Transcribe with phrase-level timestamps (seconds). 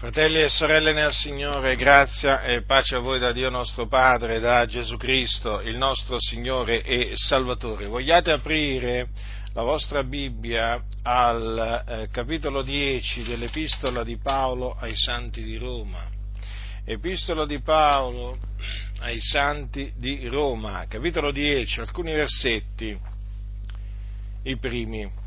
[0.00, 4.64] Fratelli e sorelle nel Signore, grazia e pace a voi da Dio nostro Padre, da
[4.64, 7.84] Gesù Cristo, il nostro Signore e Salvatore.
[7.84, 9.08] Vogliate aprire
[9.52, 16.02] la vostra Bibbia al eh, capitolo 10 dell'Epistola di Paolo ai Santi di Roma.
[16.82, 18.38] Epistola di Paolo
[19.00, 22.98] ai Santi di Roma, capitolo 10, alcuni versetti,
[24.44, 25.19] i primi.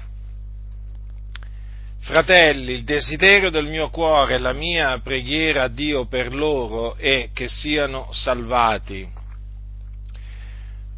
[2.04, 7.30] Fratelli, il desiderio del mio cuore e la mia preghiera a Dio per loro è
[7.32, 9.08] che siano salvati,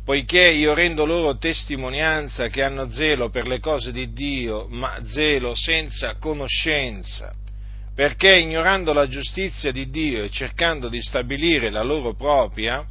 [0.04, 5.54] poiché io rendo loro testimonianza che hanno zelo per le cose di Dio, ma zelo
[5.54, 7.31] senza conoscenza,
[7.94, 12.84] perché ignorando la giustizia di Dio e cercando di stabilire la loro propria,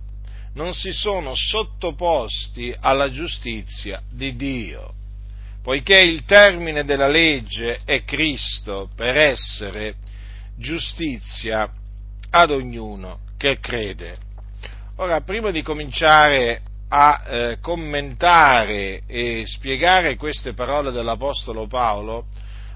[0.54, 4.94] non si sono sottoposti alla giustizia di Dio
[5.64, 9.94] poiché il termine della legge è Cristo per essere
[10.58, 11.66] giustizia
[12.28, 14.18] ad ognuno che crede.
[14.96, 22.26] Ora, prima di cominciare a eh, commentare e spiegare queste parole dell'Apostolo Paolo,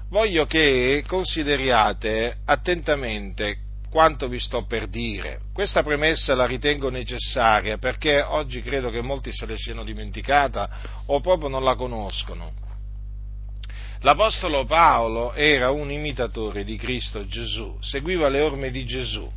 [0.09, 3.57] voglio che consideriate attentamente
[3.91, 5.41] quanto vi sto per dire.
[5.53, 10.69] Questa premessa la ritengo necessaria perché oggi credo che molti se le siano dimenticata
[11.05, 12.67] o proprio non la conoscono.
[14.01, 19.29] L'Apostolo Paolo era un imitatore di Cristo Gesù, seguiva le orme di Gesù.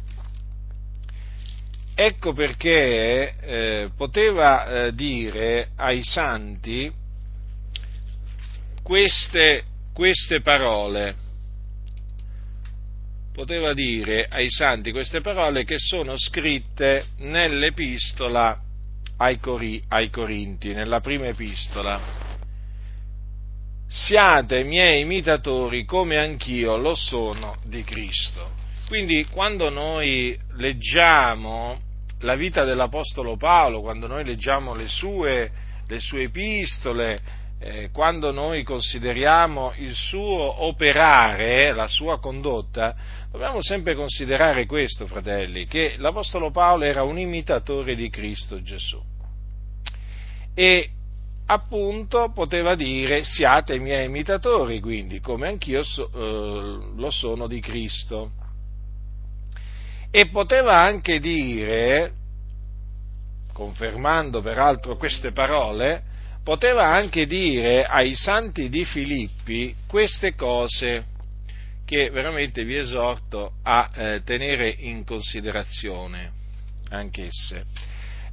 [1.94, 6.90] Ecco perché eh, poteva eh, dire ai santi
[8.84, 11.16] queste, queste parole,
[13.33, 18.60] poteva dire ai santi queste parole che sono scritte nell'epistola
[19.16, 22.31] ai, Cori, ai Corinti, nella prima epistola
[23.93, 28.53] siate miei imitatori come anch'io lo sono di Cristo.
[28.89, 31.79] Quindi quando noi leggiamo
[32.20, 35.51] la vita dell'Apostolo Paolo, quando noi leggiamo le sue,
[35.86, 37.20] le sue epistole,
[37.61, 42.97] eh, quando noi consideriamo il suo operare, la sua condotta,
[43.31, 49.01] dobbiamo sempre considerare questo, fratelli, che l'Apostolo Paolo era un imitatore di Cristo Gesù.
[50.55, 50.91] E
[51.47, 57.61] appunto poteva dire siate i miei imitatori, quindi come anch'io so, eh, lo sono di
[57.61, 58.33] Cristo.
[60.11, 62.13] E poteva anche dire,
[63.52, 66.02] confermando peraltro queste parole,
[66.45, 71.07] poteva anche dire ai santi di Filippi queste cose
[71.85, 76.33] che veramente vi esorto a eh, tenere in considerazione
[76.91, 77.64] anch'esse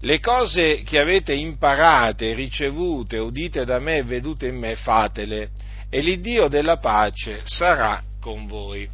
[0.01, 5.49] le cose che avete imparate, ricevute, udite da me e vedute in me, fatele,
[5.89, 8.87] e l'Iddio della pace sarà con voi.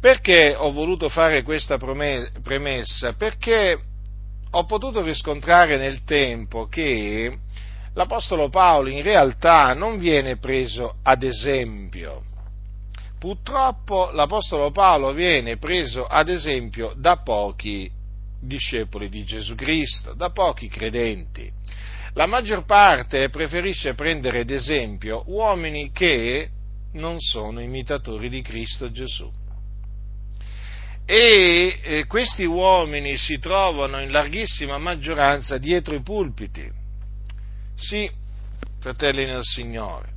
[0.00, 3.12] Perché ho voluto fare questa premessa?
[3.12, 3.78] Perché
[4.50, 7.32] ho potuto riscontrare nel tempo che
[7.94, 12.24] l'Apostolo Paolo in realtà non viene preso ad esempio.
[13.18, 17.90] Purtroppo l'Apostolo Paolo viene preso ad esempio da pochi
[18.42, 21.50] discepoli di Gesù Cristo, da pochi credenti.
[22.14, 26.50] La maggior parte preferisce prendere ad esempio uomini che
[26.94, 29.30] non sono imitatori di Cristo Gesù.
[31.04, 36.70] E eh, questi uomini si trovano in larghissima maggioranza dietro i pulpiti.
[37.74, 38.10] Sì,
[38.78, 40.10] fratelli nel Signore,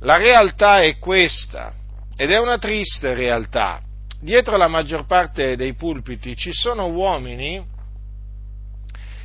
[0.00, 1.74] la realtà è questa
[2.16, 3.82] ed è una triste realtà
[4.20, 7.64] dietro la maggior parte dei pulpiti ci sono uomini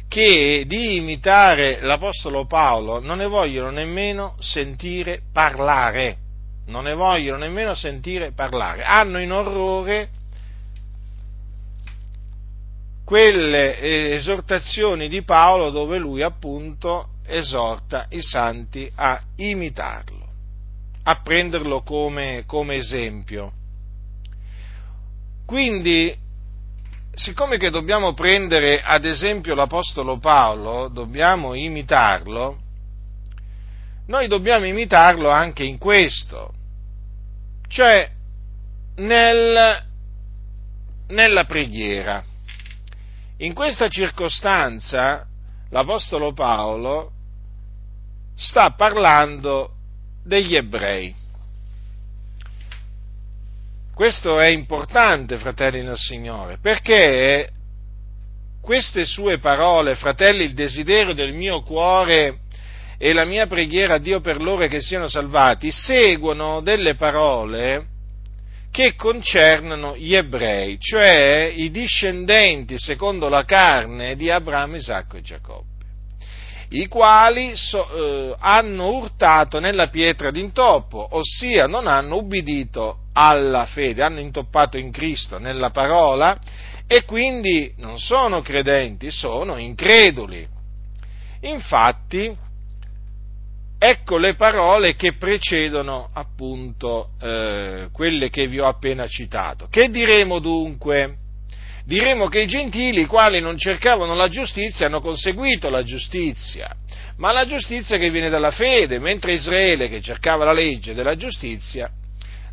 [0.08, 6.18] che di imitare l'Apostolo Paolo non ne vogliono nemmeno sentire parlare,
[6.68, 10.09] non ne vogliono nemmeno sentire parlare, hanno in orrore
[13.04, 20.28] quelle eh, esortazioni di Paolo dove lui appunto esorta i santi a imitarlo,
[21.04, 23.52] a prenderlo come, come esempio.
[25.45, 26.16] Quindi,
[27.13, 32.57] siccome che dobbiamo prendere ad esempio l'Apostolo Paolo, dobbiamo imitarlo,
[34.07, 36.54] noi dobbiamo imitarlo anche in questo,
[37.68, 38.10] cioè
[38.95, 39.84] nel,
[41.07, 42.24] nella preghiera.
[43.38, 45.25] In questa circostanza
[45.69, 47.12] l'Apostolo Paolo
[48.36, 49.75] sta parlando
[50.24, 51.23] degli ebrei.
[53.94, 57.48] Questo è importante, fratelli nel Signore, perché
[58.60, 62.40] queste sue parole, fratelli, il desiderio del mio cuore
[62.98, 67.86] e la mia preghiera a Dio per loro che siano salvati, seguono delle parole
[68.72, 75.72] che concernono gli ebrei, cioè i discendenti secondo la carne di Abramo, Isacco e Giacobbe
[76.69, 77.88] i quali so,
[78.31, 84.92] eh, hanno urtato nella pietra d'intoppo, ossia non hanno ubbidito alla fede, hanno intoppato in
[84.92, 86.38] Cristo, nella parola,
[86.88, 90.48] e quindi non sono credenti, sono increduli.
[91.42, 92.36] Infatti,
[93.77, 99.68] ecco le parole che precedono appunto eh, quelle che vi ho appena citato.
[99.69, 101.18] Che diremo dunque?
[101.86, 106.74] diremo che i gentili, i quali non cercavano la giustizia, hanno conseguito la giustizia,
[107.18, 111.92] ma la giustizia che viene dalla fede, mentre Israele, che cercava la legge della giustizia,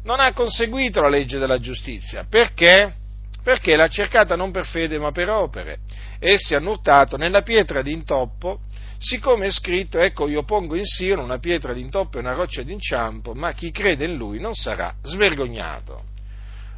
[0.04, 2.24] non ha conseguito la legge della giustizia.
[2.28, 2.94] Perché?
[3.42, 5.78] Perché l'ha cercata non per fede ma per opere.
[6.18, 8.60] Essi hanno urtato nella pietra d'intoppo,
[8.98, 13.34] siccome è scritto, ecco io pongo in Sion una pietra d'intoppo e una roccia d'inciampo,
[13.34, 16.08] ma chi crede in lui non sarà svergognato.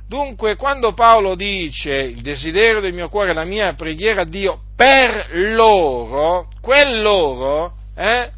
[0.06, 5.28] Dunque, quando Paolo dice il desiderio del mio cuore, la mia preghiera a Dio per
[5.32, 8.30] loro, quel loro eh,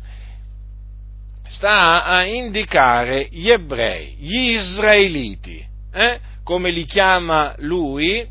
[1.46, 8.26] sta a indicare gli ebrei, gli israeliti, eh, come li chiama lui,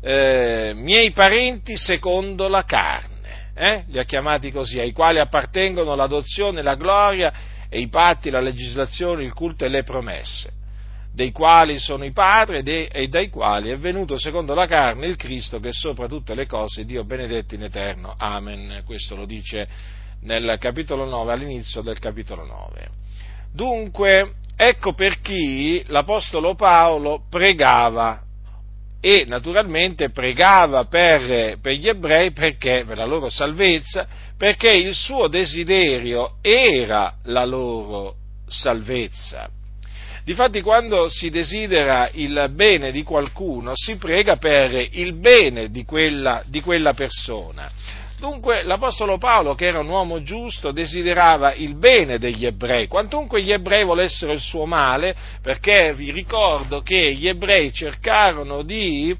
[0.00, 6.62] eh, miei parenti secondo la carne, eh, li ha chiamati così, ai quali appartengono l'adozione,
[6.62, 7.32] la gloria
[7.68, 10.60] e i patti, la legislazione, il culto e le promesse
[11.14, 15.60] dei quali sono i padri e dai quali è venuto secondo la carne il Cristo
[15.60, 18.14] che sopra tutte le cose, Dio benedetto in eterno.
[18.16, 18.82] Amen.
[18.86, 19.68] Questo lo dice
[20.22, 22.88] nel capitolo 9, all'inizio del capitolo 9.
[23.52, 28.22] Dunque, ecco per chi l'Apostolo Paolo pregava
[29.00, 35.26] e naturalmente pregava per, per, gli ebrei perché, per la loro salvezza, perché il suo
[35.26, 38.14] desiderio era la loro
[38.46, 39.50] salvezza.
[40.24, 46.44] Difatti quando si desidera il bene di qualcuno si prega per il bene di quella,
[46.46, 47.68] di quella persona.
[48.22, 53.50] Dunque l'Apostolo Paolo, che era un uomo giusto, desiderava il bene degli ebrei, quantunque gli
[53.50, 59.12] ebrei volessero il suo male, perché vi ricordo che gli ebrei cercarono di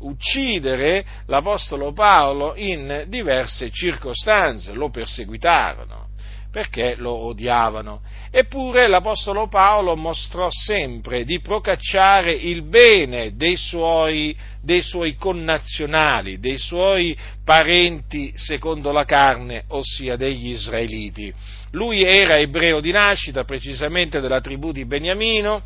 [0.00, 6.09] uccidere l'Apostolo Paolo in diverse circostanze, lo perseguitarono
[6.50, 8.02] perché lo odiavano.
[8.30, 16.58] Eppure l'Apostolo Paolo mostrò sempre di procacciare il bene dei suoi, dei suoi connazionali, dei
[16.58, 21.32] suoi parenti secondo la carne, ossia degli israeliti.
[21.72, 25.62] Lui era ebreo di nascita, precisamente della tribù di Beniamino,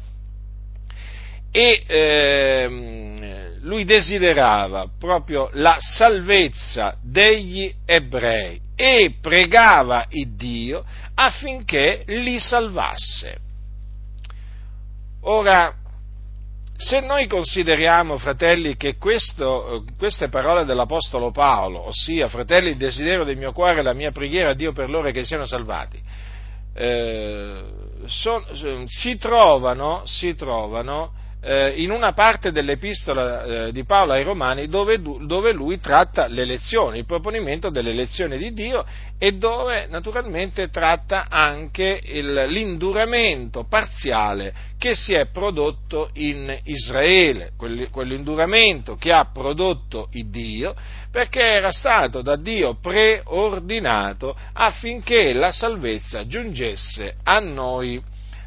[1.50, 10.84] e ehm, lui desiderava proprio la salvezza degli ebrei e pregava il Dio
[11.14, 13.38] affinché li salvasse.
[15.22, 15.74] Ora,
[16.76, 23.38] se noi consideriamo, fratelli, che questo, queste parole dell'Apostolo Paolo, ossia, fratelli, il desiderio del
[23.38, 26.02] mio cuore e la mia preghiera a Dio per loro che siano salvati,
[26.74, 27.64] eh,
[28.06, 31.22] son, si trovano, si trovano
[31.76, 37.04] in una parte dell'epistola eh, di Paolo ai Romani dove, dove, lui tratta l'elezione, il
[37.04, 38.84] proponimento dell'elezione di Dio
[39.18, 48.96] e dove naturalmente tratta anche il, l'induramento parziale che si è prodotto in Israele, quell'induramento
[48.96, 50.74] che ha prodotto il Dio
[51.10, 58.02] perché era stato da Dio preordinato affinché la salvezza giungesse a noi,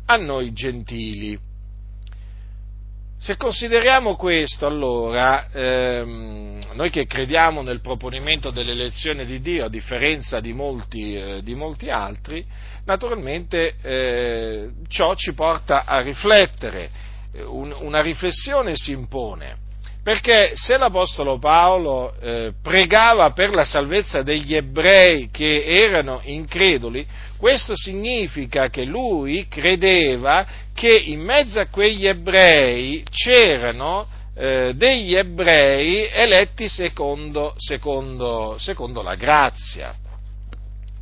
[0.06, 1.47] a noi gentili.
[3.20, 10.40] Se consideriamo questo, allora, ehm, noi che crediamo nel proponimento dell'elezione di Dio, a differenza
[10.40, 12.46] di molti, eh, di molti altri,
[12.86, 16.90] naturalmente eh, ciò ci porta a riflettere,
[17.38, 19.58] Un, una riflessione si impone,
[20.02, 27.06] perché se l'Apostolo Paolo eh, pregava per la salvezza degli ebrei che erano increduli,
[27.38, 36.08] questo significa che lui credeva che in mezzo a quegli ebrei c'erano eh, degli ebrei
[36.12, 39.96] eletti secondo, secondo, secondo la grazia,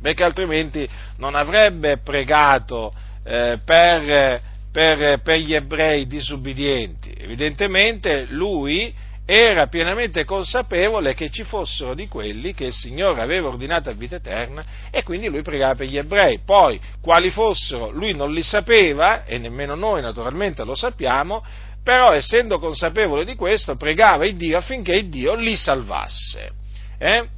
[0.00, 2.92] perché altrimenti non avrebbe pregato
[3.24, 4.40] eh, per,
[4.70, 7.14] per, per gli ebrei disubbidienti.
[7.18, 8.94] Evidentemente lui
[9.28, 14.16] era pienamente consapevole che ci fossero di quelli che il Signore aveva ordinato a vita
[14.16, 16.38] eterna e quindi lui pregava per gli ebrei.
[16.44, 21.44] Poi, quali fossero, lui non li sapeva e nemmeno noi naturalmente lo sappiamo,
[21.82, 26.48] però essendo consapevole di questo pregava il Dio affinché il Dio li salvasse.
[26.96, 27.28] Eh?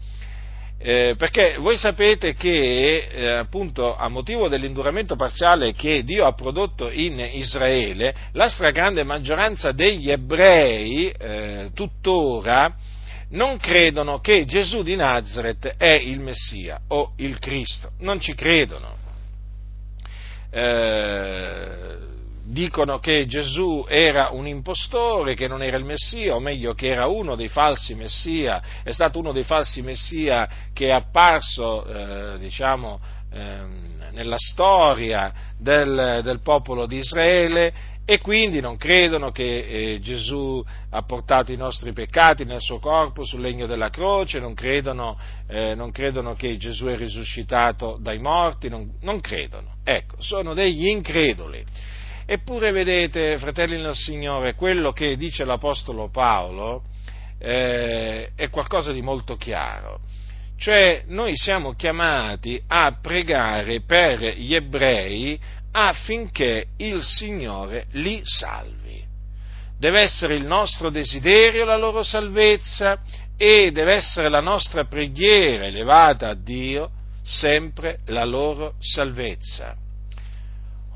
[0.80, 6.88] Eh, perché voi sapete che eh, appunto a motivo dell'induramento parziale che Dio ha prodotto
[6.88, 12.76] in Israele, la stragrande maggioranza degli ebrei eh, tuttora
[13.30, 18.96] non credono che Gesù di Nazareth è il Messia o il Cristo, non ci credono.
[20.50, 21.96] Eh,
[22.50, 27.06] dicono che Gesù era un impostore, che non era il Messia, o meglio che era
[27.06, 33.00] uno dei falsi Messia, è stato uno dei falsi Messia che è apparso, eh, diciamo,
[33.30, 33.60] eh,
[34.12, 41.02] nella storia del, del, popolo di Israele e quindi non credono che eh, Gesù ha
[41.02, 45.90] portato i nostri peccati nel suo corpo sul legno della croce, non credono, eh, non
[45.90, 49.74] credono che Gesù è risuscitato dai morti, non, non credono.
[49.84, 51.62] Ecco, sono degli increduli.
[52.30, 56.82] Eppure vedete, fratelli nel Signore, quello che dice l'Apostolo Paolo
[57.38, 60.00] eh, è qualcosa di molto chiaro.
[60.58, 65.40] Cioè noi siamo chiamati a pregare per gli ebrei
[65.72, 69.02] affinché il Signore li salvi.
[69.78, 73.00] Deve essere il nostro desiderio la loro salvezza
[73.38, 76.90] e deve essere la nostra preghiera elevata a Dio
[77.22, 79.86] sempre la loro salvezza.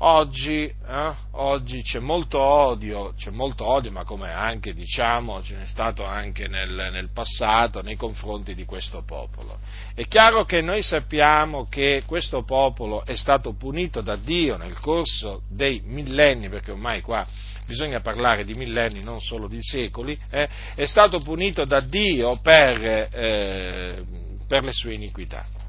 [0.05, 5.65] Oggi, eh, oggi, c'è molto odio, c'è molto odio, ma come anche diciamo ce n'è
[5.65, 9.59] stato anche nel, nel, passato nei confronti di questo popolo.
[9.95, 15.43] È chiaro che noi sappiamo che questo popolo è stato punito da Dio nel corso
[15.47, 17.25] dei millenni, perché ormai qua
[17.65, 23.09] bisogna parlare di millenni, non solo di secoli, eh, è stato punito da Dio per,
[23.09, 24.03] eh,
[24.49, 25.62] per le sue iniquità.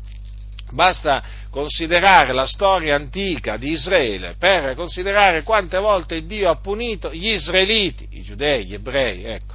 [0.75, 7.29] Basta considerare la storia antica di Israele per considerare quante volte Dio ha punito gli
[7.29, 9.55] israeliti, i giudei, gli ebrei, ecco,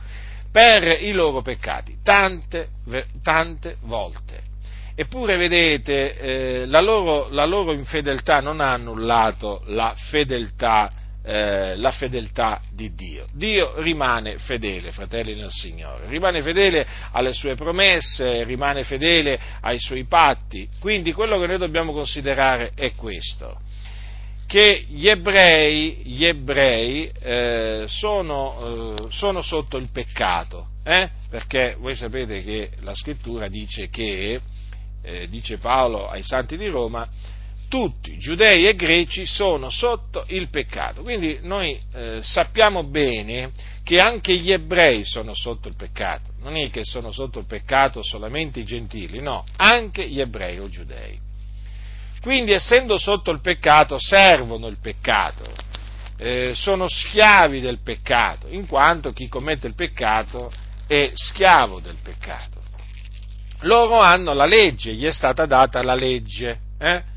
[0.49, 2.69] per i loro peccati, tante,
[3.21, 4.47] tante volte.
[4.95, 10.89] Eppure, vedete, eh, la, loro, la, loro, infedeltà non ha annullato la fedeltà
[11.23, 13.27] eh, la fedeltà di Dio.
[13.33, 20.05] Dio rimane fedele, fratelli nel Signore, rimane fedele alle sue promesse, rimane fedele ai suoi
[20.05, 20.67] patti.
[20.79, 23.59] Quindi quello che noi dobbiamo considerare è questo
[24.49, 31.07] che gli ebrei, gli ebrei eh, sono, eh, sono, sotto il peccato, eh?
[31.29, 34.41] perché voi sapete che la scrittura dice che,
[35.03, 37.07] eh, dice Paolo ai santi di Roma,
[37.69, 41.01] tutti, giudei e greci, sono sotto il peccato.
[41.01, 43.51] Quindi noi eh, sappiamo bene
[43.83, 46.33] che anche gli ebrei sono sotto il peccato.
[46.41, 50.67] Non è che sono sotto il peccato solamente i gentili, no, anche gli ebrei o
[50.67, 51.17] giudei.
[52.21, 55.45] Quindi essendo sotto il peccato servono il peccato,
[56.17, 60.51] eh, sono schiavi del peccato, in quanto chi commette il peccato
[60.85, 62.61] è schiavo del peccato.
[63.61, 66.59] Loro hanno la legge, gli è stata data la legge.
[66.77, 67.08] Eh?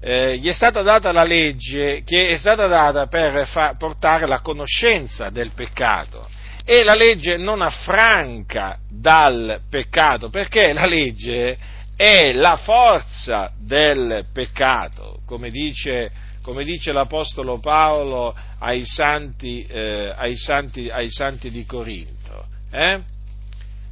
[0.00, 4.40] Eh, gli è stata data la legge che è stata data per fa, portare la
[4.40, 6.28] conoscenza del peccato
[6.64, 11.56] e la legge non affranca dal peccato perché la legge
[11.98, 16.12] è la forza del peccato, come dice,
[16.42, 22.46] come dice l'Apostolo Paolo ai santi, eh, ai santi, ai santi di Corinto.
[22.70, 23.00] Eh?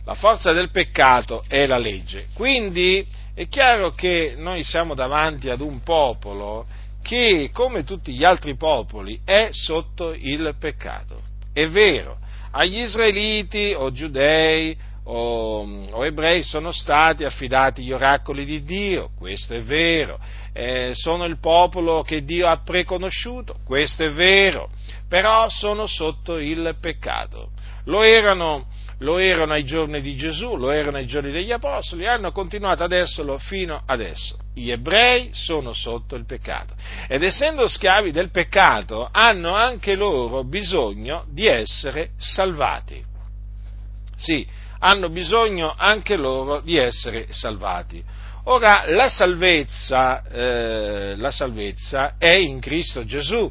[0.04, 2.26] La forza del peccato è la legge.
[2.32, 3.04] Quindi
[3.36, 6.64] è chiaro che noi siamo davanti ad un popolo
[7.02, 11.20] che, come tutti gli altri popoli, è sotto il peccato.
[11.52, 12.16] È vero,
[12.52, 14.74] agli israeliti o giudei
[15.04, 20.18] o, o ebrei sono stati affidati gli oracoli di Dio, questo è vero,
[20.54, 24.70] eh, sono il popolo che Dio ha preconosciuto, questo è vero,
[25.10, 27.50] però sono sotto il peccato.
[27.84, 28.68] Lo erano
[29.00, 32.92] lo erano ai giorni di Gesù, lo erano ai giorni degli Apostoli hanno continuato ad
[32.92, 34.38] esserlo fino adesso.
[34.54, 36.74] Gli ebrei sono sotto il peccato
[37.08, 43.04] ed essendo schiavi del peccato hanno anche loro bisogno di essere salvati.
[44.16, 44.46] Sì,
[44.78, 48.02] hanno bisogno anche loro di essere salvati.
[48.44, 53.50] Ora, la salvezza, eh, la salvezza è in Cristo Gesù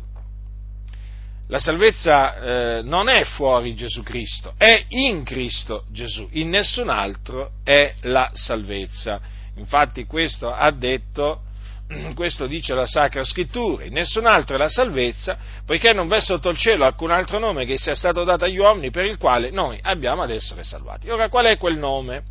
[1.48, 2.36] la salvezza
[2.78, 8.32] eh, non è fuori Gesù Cristo, è in Cristo Gesù, in nessun altro è la
[8.34, 9.22] salvezza.
[9.58, 11.44] Infatti questo ha detto,
[12.16, 16.50] questo dice la Sacra Scrittura, in nessun altro è la salvezza, poiché non v'è sotto
[16.50, 19.80] il cielo alcun altro nome che sia stato dato agli uomini per il quale noi
[19.84, 21.12] abbiamo ad essere salvati.
[21.12, 22.24] Ora qual è quel nome?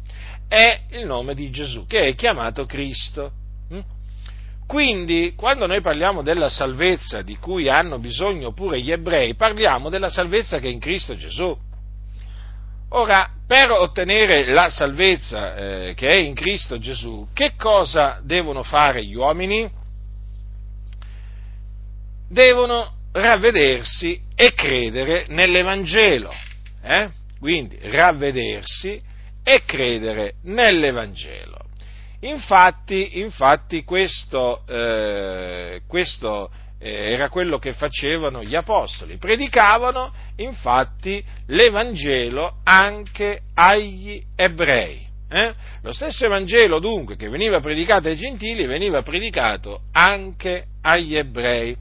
[0.48, 3.30] È il nome di Gesù, che è chiamato Cristo.
[4.66, 10.08] Quindi, quando noi parliamo della salvezza di cui hanno bisogno pure gli ebrei, parliamo della
[10.08, 11.56] salvezza che è in Cristo Gesù.
[12.90, 19.04] Ora, per ottenere la salvezza eh, che è in Cristo Gesù, che cosa devono fare
[19.04, 19.70] gli uomini?
[22.28, 26.32] Devono ravvedersi e credere nell'Evangelo.
[26.82, 27.08] Eh?
[27.38, 29.00] Quindi ravvedersi
[29.42, 31.63] e credere nell'Evangelo.
[32.24, 42.60] Infatti, infatti questo, eh, questo eh, era quello che facevano gli apostoli, predicavano infatti l'Evangelo
[42.64, 45.06] anche agli ebrei.
[45.28, 45.54] Eh?
[45.82, 51.76] Lo stesso Evangelo dunque che veniva predicato ai gentili veniva predicato anche agli ebrei.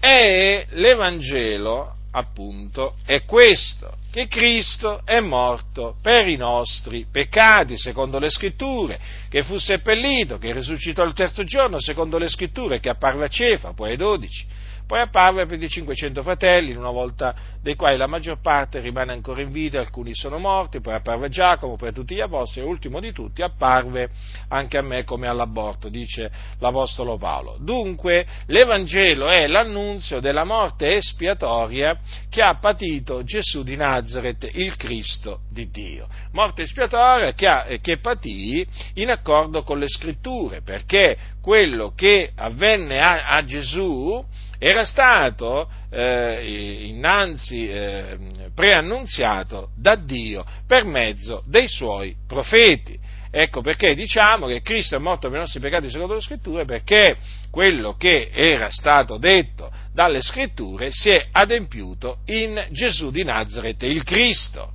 [0.00, 8.28] E l'Evangelo appunto è questo, che Cristo è morto per i nostri peccati, secondo le
[8.28, 8.98] scritture,
[9.28, 13.72] che fu seppellito, che risuscitò il terzo giorno, secondo le scritture, che apparve a Cefa,
[13.72, 14.44] poi ai dodici,
[14.90, 17.32] poi apparve per i 500 fratelli, una volta
[17.62, 21.76] dei quali la maggior parte rimane ancora in vita, alcuni sono morti, poi apparve Giacomo,
[21.76, 24.10] poi a tutti gli apostoli, e ultimo di tutti apparve
[24.48, 26.28] anche a me come all'aborto, dice
[26.58, 27.56] l'Apostolo Paolo.
[27.60, 31.96] Dunque l'Evangelo è l'annunzio della morte espiatoria
[32.28, 36.08] che ha patito Gesù di Nazareth, il Cristo di Dio.
[36.32, 42.98] Morte espiatoria che, ha, che patì in accordo con le scritture, perché quello che avvenne
[42.98, 44.26] a, a Gesù
[44.62, 48.18] era stato eh, innanzi eh,
[48.54, 52.98] preannunziato da Dio per mezzo dei suoi profeti.
[53.32, 57.16] Ecco perché diciamo che Cristo è morto per i nostri peccati secondo le scritture, perché
[57.50, 64.02] quello che era stato detto dalle scritture si è adempiuto in Gesù di Nazareth, il
[64.04, 64.72] Cristo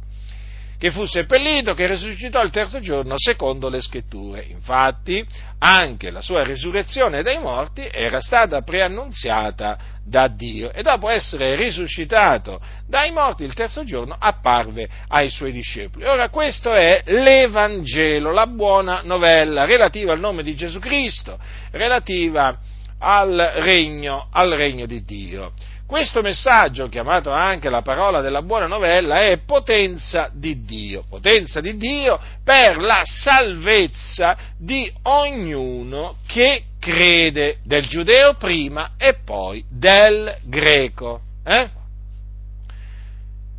[0.78, 4.44] che fu seppellito, che risuscitò il terzo giorno secondo le scritture.
[4.50, 5.26] Infatti,
[5.60, 12.62] anche la sua risurrezione dai morti era stata preannunziata da Dio e dopo essere risuscitato
[12.88, 16.06] dai morti il terzo giorno apparve ai suoi discepoli.
[16.06, 21.40] Ora questo è l'Evangelo, la buona novella relativa al nome di Gesù Cristo,
[21.72, 22.60] relativa
[23.00, 25.54] al regno, al regno di Dio.
[25.88, 31.78] Questo messaggio, chiamato anche la parola della buona novella, è potenza di Dio, potenza di
[31.78, 41.22] Dio per la salvezza di ognuno che crede, del giudeo prima e poi del greco.
[41.46, 41.70] Eh?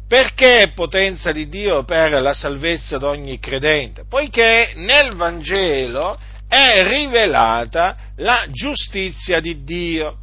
[0.09, 4.05] Perché è potenza di Dio per la salvezza di ogni credente?
[4.09, 10.19] Poiché nel Vangelo è rivelata la giustizia di Dio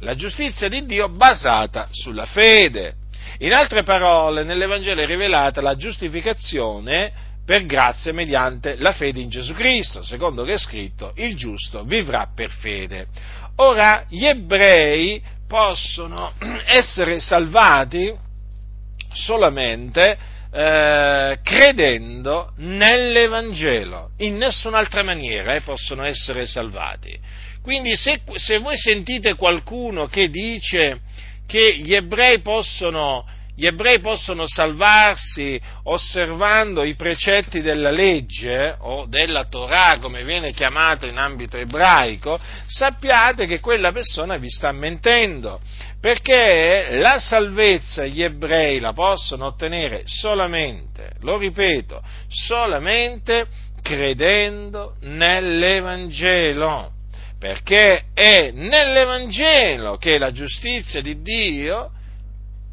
[0.00, 2.94] la giustizia di Dio basata sulla fede.
[3.38, 9.54] In altre parole, nell'Evangelo è rivelata la giustificazione per grazia mediante la fede in Gesù
[9.54, 13.06] Cristo, secondo che è scritto, il giusto vivrà per fede.
[13.56, 16.32] Ora, gli ebrei possono
[16.66, 18.14] essere salvati
[19.12, 20.18] solamente
[20.50, 27.18] eh, credendo nell'Evangelo, in nessun'altra maniera eh, possono essere salvati.
[27.68, 31.00] Quindi se, se voi sentite qualcuno che dice
[31.46, 39.44] che gli ebrei possono gli ebrei possono salvarsi osservando i precetti della legge o della
[39.44, 45.60] Torah, come viene chiamato in ambito ebraico, sappiate che quella persona vi sta mentendo,
[46.00, 53.46] perché la salvezza gli ebrei la possono ottenere solamente, lo ripeto, solamente
[53.82, 56.92] credendo nell'Evangelo
[57.38, 61.92] perché è nell'Evangelo che la giustizia di Dio,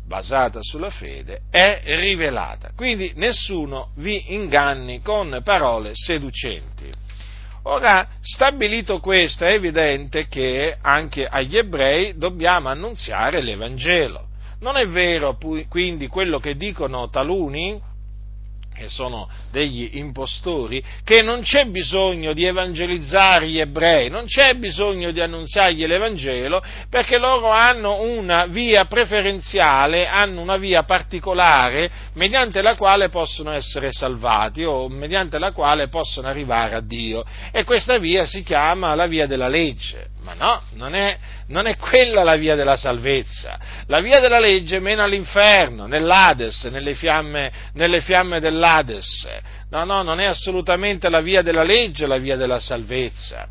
[0.07, 2.71] basata sulla fede, è rivelata.
[2.75, 6.89] Quindi nessuno vi inganni con parole seducenti.
[7.67, 14.27] Ora, stabilito questo, è evidente che anche agli ebrei dobbiamo annunziare l'Evangelo.
[14.59, 17.79] Non è vero quindi quello che dicono taluni,
[18.75, 25.11] che sono degli impostori, che non c'è bisogno di evangelizzare gli ebrei, non c'è bisogno
[25.11, 32.75] di annunziargli l'Evangelo, perché loro hanno una via preferenziale, hanno una via particolare mediante la
[32.75, 37.23] quale possono essere salvati o mediante la quale possono arrivare a Dio.
[37.51, 40.14] E questa via si chiama la via della legge.
[40.25, 43.59] Ma no, non è, non è quella la via della salvezza.
[43.85, 49.27] La via della legge mena all'inferno, nell'Ades, nelle fiamme, nelle fiamme dell'Ades.
[49.69, 53.47] No, no, non è assolutamente la via della legge la via della salvezza.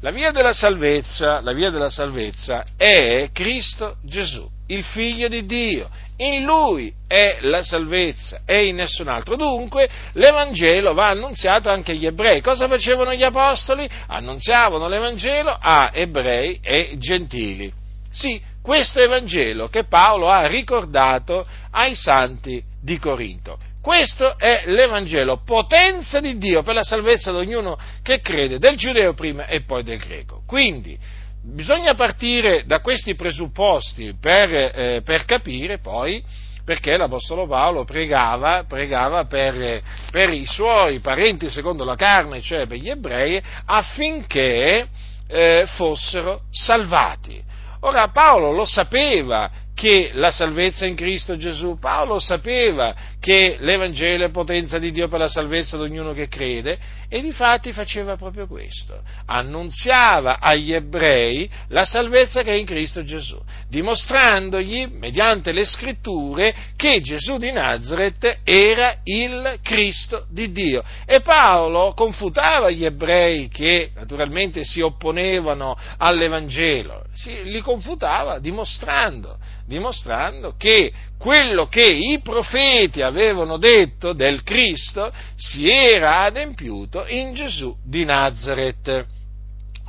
[0.00, 5.88] La via della salvezza, la via della salvezza è Cristo Gesù, il Figlio di Dio.
[6.20, 9.36] In Lui è la salvezza e in nessun altro.
[9.36, 12.40] Dunque l'Evangelo va annunziato anche agli ebrei.
[12.40, 13.88] Cosa facevano gli apostoli?
[14.08, 17.72] Annunziavano l'Evangelo a ebrei e gentili.
[18.10, 23.58] Sì, questo Evangelo che Paolo ha ricordato ai santi di Corinto.
[23.80, 29.14] Questo è l'Evangelo, potenza di Dio per la salvezza di ognuno che crede, del giudeo
[29.14, 30.42] prima e poi del greco.
[30.46, 30.98] Quindi,
[31.42, 36.22] bisogna partire da questi presupposti per, eh, per capire poi
[36.68, 42.76] perché l'Apostolo Paolo pregava, pregava per, per, i suoi parenti secondo la carne, cioè per
[42.76, 44.86] gli ebrei, affinché
[45.26, 47.42] eh, fossero salvati.
[47.80, 51.78] Ora Paolo lo sapeva che la salvezza in Cristo Gesù.
[51.78, 56.76] Paolo sapeva che l'Evangelo è potenza di Dio per la salvezza di ognuno che crede
[57.08, 59.00] e di fatti faceva proprio questo.
[59.26, 67.00] Annunziava agli ebrei la salvezza che è in Cristo Gesù, dimostrandogli mediante le scritture che
[67.00, 70.82] Gesù di Nazareth era il Cristo di Dio.
[71.06, 77.04] E Paolo confutava gli ebrei che naturalmente si opponevano all'Evangelo,
[77.44, 86.22] li confutava dimostrando dimostrando che quello che i profeti avevano detto del Cristo si era
[86.22, 89.04] adempiuto in Gesù di Nazareth.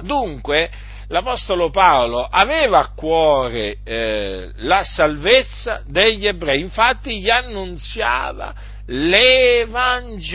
[0.01, 0.69] Dunque,
[1.07, 8.53] l'Apostolo Paolo aveva a cuore eh, la salvezza degli ebrei, infatti gli annunziava
[8.87, 10.33] l'Evangelo,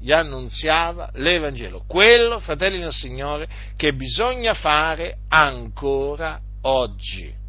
[0.00, 7.40] gli annunziava l'Evangelo, quello, fratelli del Signore, che bisogna fare ancora oggi.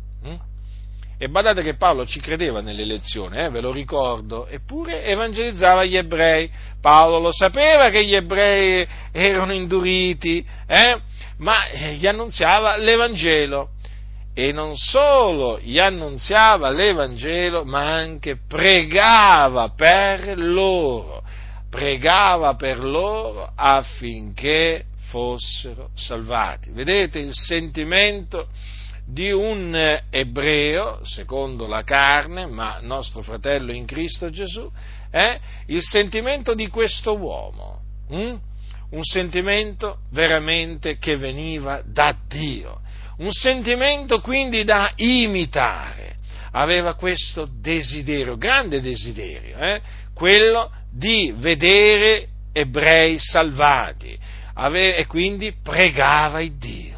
[1.23, 6.51] E badate che Paolo ci credeva nell'elezione, eh, ve lo ricordo, eppure evangelizzava gli ebrei.
[6.81, 10.99] Paolo lo sapeva che gli ebrei erano induriti, eh,
[11.37, 13.69] ma eh, gli annunziava l'Evangelo.
[14.33, 21.23] E non solo gli annunziava l'Evangelo, ma anche pregava per loro,
[21.69, 26.71] pregava per loro affinché fossero salvati.
[26.71, 28.49] Vedete il sentimento
[29.05, 34.69] di un ebreo, secondo la carne, ma nostro fratello in Cristo Gesù,
[35.11, 38.35] eh, il sentimento di questo uomo, hm?
[38.91, 42.81] un sentimento veramente che veniva da Dio,
[43.17, 46.11] un sentimento quindi da imitare.
[46.55, 49.81] Aveva questo desiderio, grande desiderio, eh,
[50.13, 54.15] quello di vedere ebrei salvati,
[54.53, 56.92] ave- e quindi pregava il Dio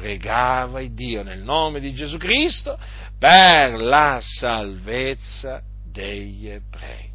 [0.00, 2.78] pregava il Dio nel nome di Gesù Cristo
[3.18, 7.08] per la salvezza degli ebrei.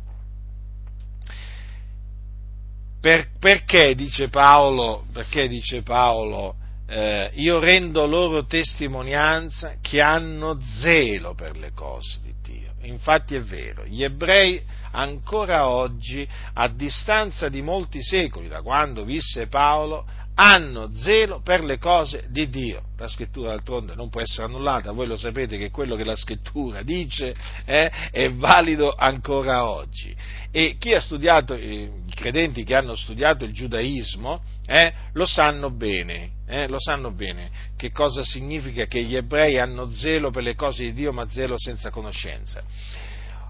[3.01, 6.55] Per, perché dice Paolo, perché dice Paolo
[6.87, 12.73] eh, io rendo loro testimonianza che hanno zelo per le cose di Dio.
[12.81, 19.47] Infatti è vero, gli ebrei ancora oggi, a distanza di molti secoli da quando visse
[19.47, 22.81] Paolo, hanno zelo per le cose di Dio.
[22.97, 26.81] La scrittura d'altronde non può essere annullata, voi lo sapete che quello che la scrittura
[26.81, 27.33] dice
[27.65, 30.15] eh, è valido ancora oggi.
[30.51, 35.71] E chi ha studiato, eh, i credenti che hanno studiato il giudaismo, eh, lo sanno
[35.71, 40.55] bene, eh, lo sanno bene che cosa significa che gli ebrei hanno zelo per le
[40.55, 42.63] cose di Dio, ma zelo senza conoscenza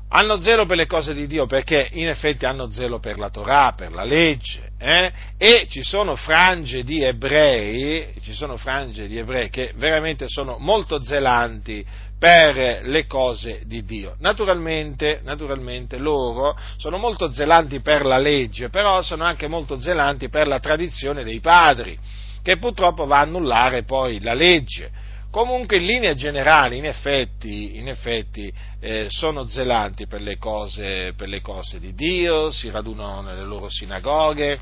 [0.09, 3.73] hanno zelo per le cose di Dio perché in effetti hanno zelo per la Torah,
[3.75, 5.11] per la legge, eh?
[5.37, 11.03] e ci sono frange di ebrei, ci sono frange di ebrei che veramente sono molto
[11.03, 11.85] zelanti
[12.17, 14.15] per le cose di Dio.
[14.19, 20.47] Naturalmente, naturalmente loro sono molto zelanti per la legge, però sono anche molto zelanti per
[20.47, 21.97] la tradizione dei padri,
[22.41, 25.13] che purtroppo va a annullare poi la legge.
[25.35, 31.27] Comunque in linea generale, in effetti, in effetti eh, sono zelanti per le, cose, per
[31.27, 34.57] le cose di Dio, si radunano nelle loro sinagoghe,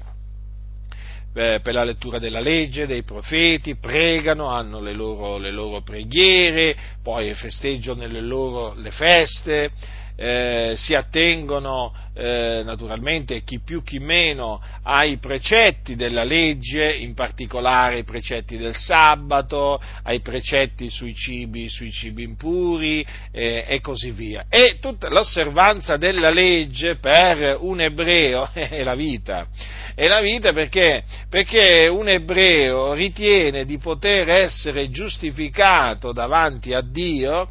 [1.36, 6.76] eh, per la lettura della legge, dei profeti, pregano, hanno le loro, le loro preghiere,
[7.04, 9.70] poi festeggiano le loro le feste,
[10.16, 17.96] eh, si attengono eh, naturalmente chi più chi meno ai precetti della legge, in particolare
[17.96, 24.46] ai precetti del sabato, ai precetti sui cibi, sui cibi impuri eh, e così via.
[24.50, 29.48] E tutta l'osservanza della legge per un ebreo è la vita.
[29.96, 31.04] È la vita perché?
[31.30, 37.50] Perché un ebreo ritiene di poter essere giustificato davanti a Dio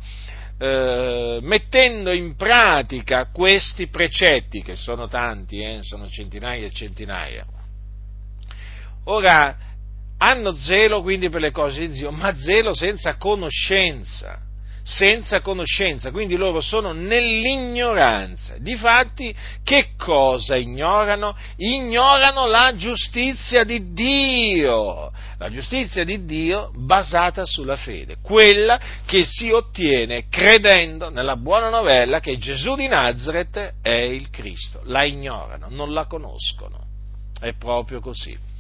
[0.63, 7.45] eh, mettendo in pratica questi precetti, che sono tanti, eh, sono centinaia e centinaia.
[9.07, 9.57] Ora,
[10.19, 14.39] hanno zelo quindi per le cose di Dio, ma zelo senza conoscenza,
[14.83, 18.57] senza conoscenza, quindi loro sono nell'ignoranza.
[18.59, 21.37] Difatti, che cosa ignorano?
[21.57, 29.51] Ignorano la giustizia di Dio, la giustizia di Dio basata sulla fede, quella che si
[29.51, 34.81] ottiene credendo nella buona novella che Gesù di Nazareth è il Cristo.
[34.85, 36.91] La ignorano, non la conoscono.
[37.41, 38.51] È proprio così.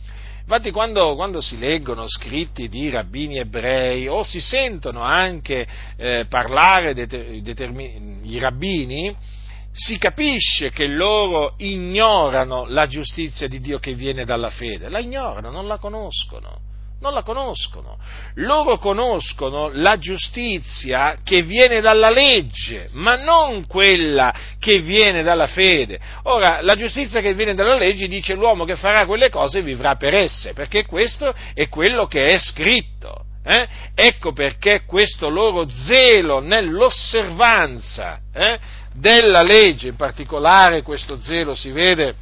[0.42, 6.90] Infatti quando, quando, si leggono scritti di rabbini ebrei o si sentono anche eh, parlare
[6.92, 9.16] i rabbini,
[9.72, 15.50] si capisce che loro ignorano la giustizia di Dio che viene dalla fede, la ignorano,
[15.50, 16.70] non la conoscono
[17.02, 17.98] non la conoscono.
[18.36, 25.98] Loro conoscono la giustizia che viene dalla legge, ma non quella che viene dalla fede.
[26.22, 30.14] Ora, la giustizia che viene dalla legge dice l'uomo che farà quelle cose vivrà per
[30.14, 33.24] esse, perché questo è quello che è scritto.
[33.44, 33.66] Eh?
[33.96, 38.58] Ecco perché questo loro zelo nell'osservanza eh,
[38.94, 42.14] della legge, in particolare questo zelo si vede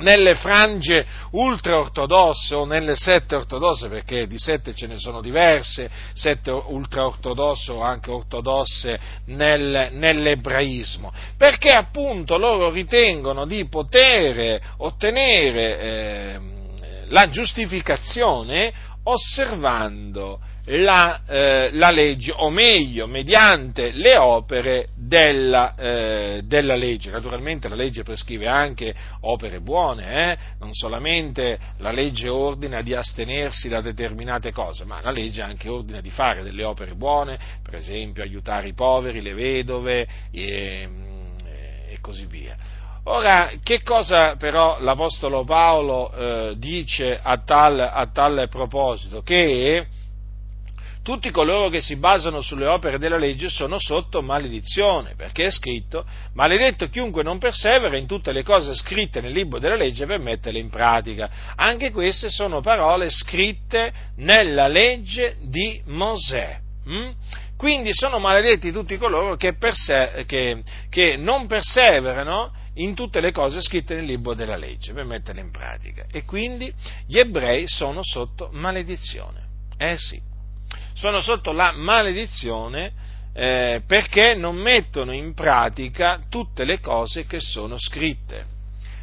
[0.00, 6.50] nelle frange ultraortodosse o nelle sette ortodosse, perché di sette ce ne sono diverse, sette
[6.50, 16.40] ultraortodosse o anche ortodosse nel, nell'ebraismo, perché appunto loro ritengono di poter ottenere eh,
[17.08, 18.72] la giustificazione
[19.04, 27.10] osservando la, eh, la, legge, o meglio, mediante le opere della, eh, della, legge.
[27.10, 30.38] Naturalmente la legge prescrive anche opere buone, eh?
[30.58, 36.00] non solamente la legge ordina di astenersi da determinate cose, ma la legge anche ordina
[36.00, 40.88] di fare delle opere buone, per esempio aiutare i poveri, le vedove e,
[41.88, 42.78] e così via.
[43.04, 49.22] Ora, che cosa però l'Apostolo Paolo eh, dice a tal, a tal proposito?
[49.22, 49.86] Che
[51.02, 56.04] tutti coloro che si basano sulle opere della legge sono sotto maledizione, perché è scritto,
[56.34, 60.58] maledetto chiunque non persevera in tutte le cose scritte nel libro della legge per metterle
[60.58, 61.30] in pratica.
[61.56, 66.58] Anche queste sono parole scritte nella legge di Mosè.
[66.88, 67.10] Mm?
[67.56, 73.60] Quindi sono maledetti tutti coloro che, perse- che, che non perseverano in tutte le cose
[73.60, 76.06] scritte nel libro della legge per metterle in pratica.
[76.10, 76.72] E quindi
[77.06, 79.48] gli ebrei sono sotto maledizione.
[79.76, 80.28] Eh sì
[81.00, 82.92] sono sotto la maledizione
[83.32, 88.58] eh, perché non mettono in pratica tutte le cose che sono scritte.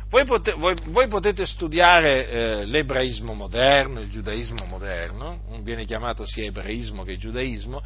[0.10, 6.45] Voi, pote, voi, voi potete studiare eh, l'ebraismo moderno, il giudaismo moderno, viene chiamato sia
[6.45, 7.81] ebraismo che giudaismo,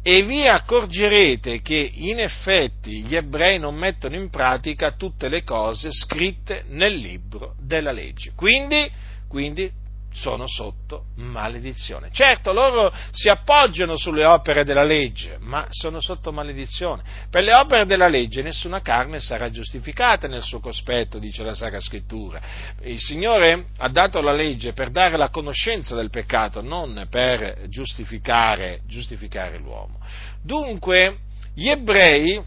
[0.00, 5.90] e vi accorgerete che in effetti gli ebrei non mettono in pratica tutte le cose
[5.92, 8.32] scritte nel libro della legge.
[8.34, 8.90] Quindi,
[9.28, 9.70] quindi
[10.16, 12.08] sono sotto maledizione.
[12.10, 17.02] Certo, loro si appoggiano sulle opere della legge, ma sono sotto maledizione.
[17.28, 21.80] Per le opere della legge nessuna carne sarà giustificata nel suo cospetto, dice la Sacra
[21.80, 22.40] Scrittura.
[22.80, 28.80] Il Signore ha dato la legge per dare la conoscenza del peccato, non per giustificare,
[28.86, 29.98] giustificare l'uomo.
[30.42, 31.18] Dunque,
[31.54, 32.42] gli ebrei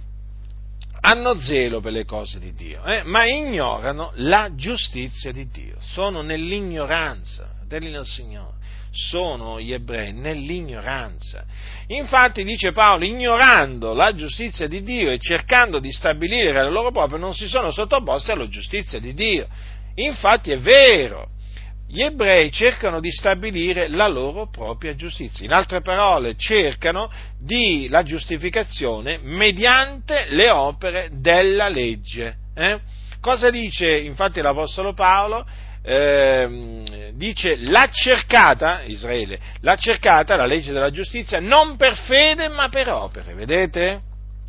[1.02, 6.22] hanno zelo per le cose di Dio, eh, ma ignorano la giustizia di Dio, sono
[6.22, 8.58] nell'ignoranza fratelli del Signore,
[8.92, 11.46] sono gli ebrei nell'ignoranza.
[11.88, 17.20] Infatti, dice Paolo, ignorando la giustizia di Dio e cercando di stabilire la loro propria,
[17.20, 19.48] non si sono sottoposti alla giustizia di Dio.
[19.96, 21.30] Infatti è vero,
[21.88, 25.46] gli ebrei cercano di stabilire la loro propria giustizia.
[25.46, 32.36] In altre parole, cercano di la giustificazione mediante le opere della legge.
[32.56, 32.80] Eh?
[33.22, 35.46] Cosa dice infatti l'Apostolo Paolo?
[35.82, 42.70] Eh, dice l'ha cercata, Israele, l'ha cercata la legge della giustizia non per fede ma
[42.70, 44.02] per opere, vedete?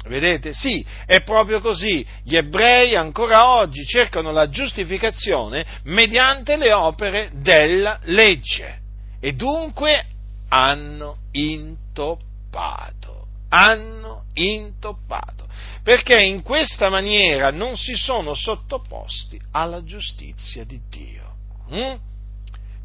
[0.07, 0.55] Vedete?
[0.55, 2.07] Sì, è proprio così.
[2.25, 8.79] Gli ebrei ancora oggi cercano la giustificazione mediante le opere della legge
[9.21, 10.07] e dunque
[10.49, 15.39] hanno intoppato, hanno intoppato,
[15.83, 21.35] perché in questa maniera non si sono sottoposti alla giustizia di Dio.
[21.73, 21.95] Mm?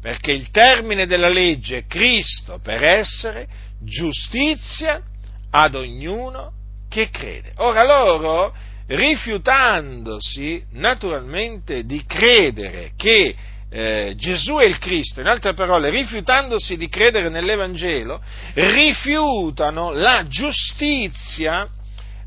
[0.00, 3.48] Perché il termine della legge è Cristo per essere
[3.80, 5.02] giustizia
[5.50, 6.52] ad ognuno
[6.88, 7.52] che crede.
[7.56, 8.54] Ora loro,
[8.86, 13.34] rifiutandosi naturalmente di credere che
[13.68, 18.22] eh, Gesù è il Cristo, in altre parole, rifiutandosi di credere nell'Evangelo,
[18.54, 21.68] rifiutano la giustizia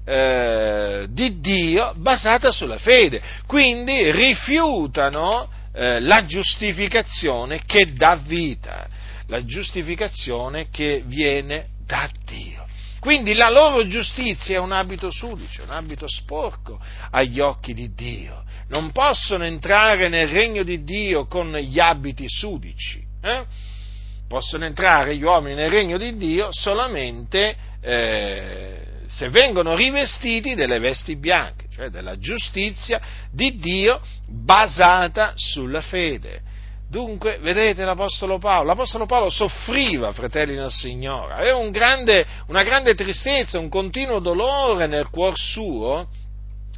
[0.09, 8.87] eh, di Dio basata sulla fede, quindi rifiutano eh, la giustificazione che dà vita,
[9.27, 12.65] la giustificazione che viene da Dio.
[12.99, 16.79] Quindi la loro giustizia è un abito sudicio, un abito sporco
[17.11, 18.43] agli occhi di Dio.
[18.69, 22.99] Non possono entrare nel regno di Dio con gli abiti sudici.
[23.21, 23.43] Eh?
[24.27, 31.15] Possono entrare gli uomini nel regno di Dio solamente eh, se vengono rivestiti delle vesti
[31.17, 36.41] bianche, cioè della giustizia di Dio basata sulla fede.
[36.87, 42.95] Dunque, vedete l'Apostolo Paolo, l'Apostolo Paolo soffriva, fratelli del Signore, aveva un grande, una grande
[42.95, 46.07] tristezza, un continuo dolore nel cuor suo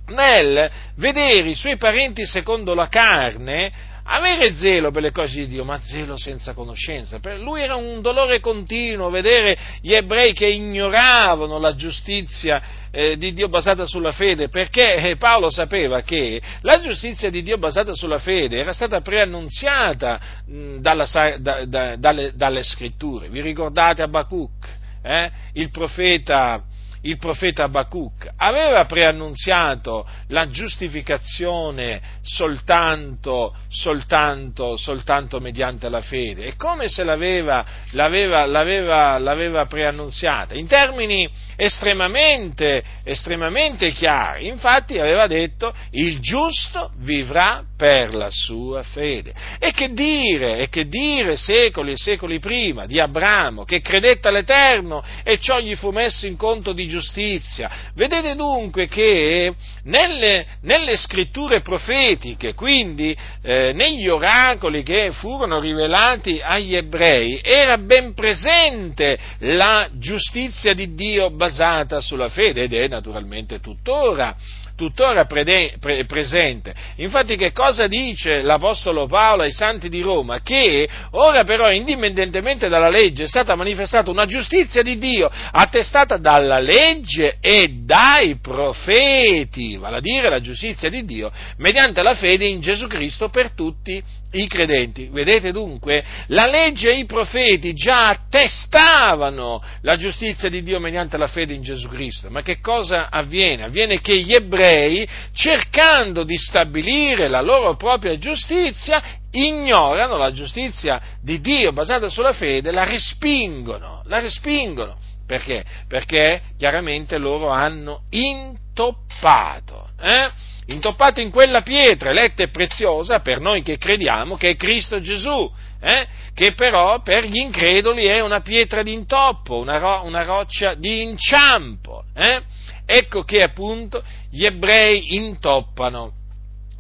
[0.08, 3.72] nel vedere i suoi parenti secondo la carne
[4.04, 7.20] avere zelo per le cose di Dio, ma zelo senza conoscenza.
[7.20, 12.62] Per lui era un dolore continuo vedere gli ebrei che ignoravano la giustizia
[12.92, 17.58] eh, di Dio basata sulla fede, perché eh, Paolo sapeva che la giustizia di Dio
[17.58, 21.06] basata sulla fede era stata preannunziata mh, dalla,
[21.40, 23.30] da, da, dalle, dalle, scritture.
[23.30, 24.80] Vi ricordate Abacuc?
[25.04, 25.32] Eh?
[25.54, 26.64] Il profeta
[27.04, 36.46] il profeta Abacuc aveva preannunziato la giustificazione soltanto, soltanto, soltanto mediante la fede.
[36.46, 40.56] E come se l'aveva, l'aveva, l'aveva, l'aveva preannunziata?
[40.56, 44.48] In termini estremamente, estremamente chiari.
[44.48, 49.34] Infatti aveva detto il giusto vivrà per la sua fede.
[49.58, 55.04] E che dire, e che dire secoli e secoli prima di Abramo che credette all'Eterno
[55.24, 57.89] e ciò gli fu messo in conto di giustizia.
[57.96, 59.52] Vedete dunque che
[59.86, 68.13] nelle, nelle scritture profetiche, quindi eh, negli oracoli che furono rivelati agli ebrei, era ben
[68.13, 74.36] presente la giustizia di Dio basata sulla fede ed è naturalmente tuttora
[74.82, 76.74] tuttora pre- pre- presente.
[76.96, 80.41] Infatti che cosa dice l'Apostolo Paolo ai santi di Roma?
[80.41, 86.58] Che ora però, indipendentemente dalla legge, è stata manifestata una giustizia di Dio attestata dalla
[86.58, 92.60] legge e dai profeti, vale a dire la giustizia di Dio, mediante la fede in
[92.60, 95.10] Gesù Cristo per tutti i credenti.
[95.12, 101.28] Vedete dunque, la legge e i profeti già attestavano la giustizia di Dio mediante la
[101.28, 102.30] fede in Gesù Cristo.
[102.30, 103.63] Ma che cosa avviene?
[103.63, 111.39] Avviene che gli ebrei, cercando di stabilire la loro propria giustizia, ignorano la giustizia di
[111.39, 114.98] Dio basata sulla fede, la respingono, la respingono.
[115.26, 115.63] Perché?
[115.88, 119.89] Perché chiaramente loro hanno intoppato.
[120.00, 120.30] Eh?
[120.72, 125.52] Intoppato in quella pietra eletta e preziosa per noi che crediamo, che è Cristo Gesù,
[125.80, 126.08] eh?
[126.34, 132.04] che però per gli increduli è una pietra d'intoppo, una, ro- una roccia di inciampo.
[132.14, 132.42] Eh?
[132.86, 136.14] Ecco che appunto gli ebrei intoppano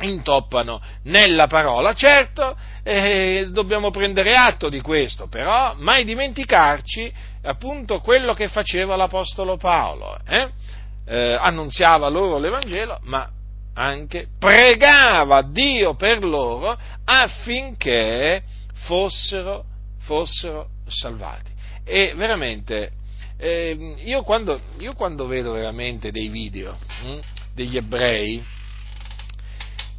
[0.01, 1.93] intoppano nella parola.
[1.93, 9.57] Certo, eh, dobbiamo prendere atto di questo, però mai dimenticarci appunto quello che faceva l'Apostolo
[9.57, 10.17] Paolo.
[10.27, 10.49] Eh?
[11.05, 13.29] Eh, annunziava loro l'Evangelo, ma
[13.73, 18.43] anche pregava Dio per loro affinché
[18.85, 19.65] fossero,
[19.99, 21.51] fossero salvati.
[21.83, 22.91] E veramente,
[23.37, 27.19] eh, io, quando, io, quando, vedo veramente dei video hm,
[27.53, 28.43] degli ebrei,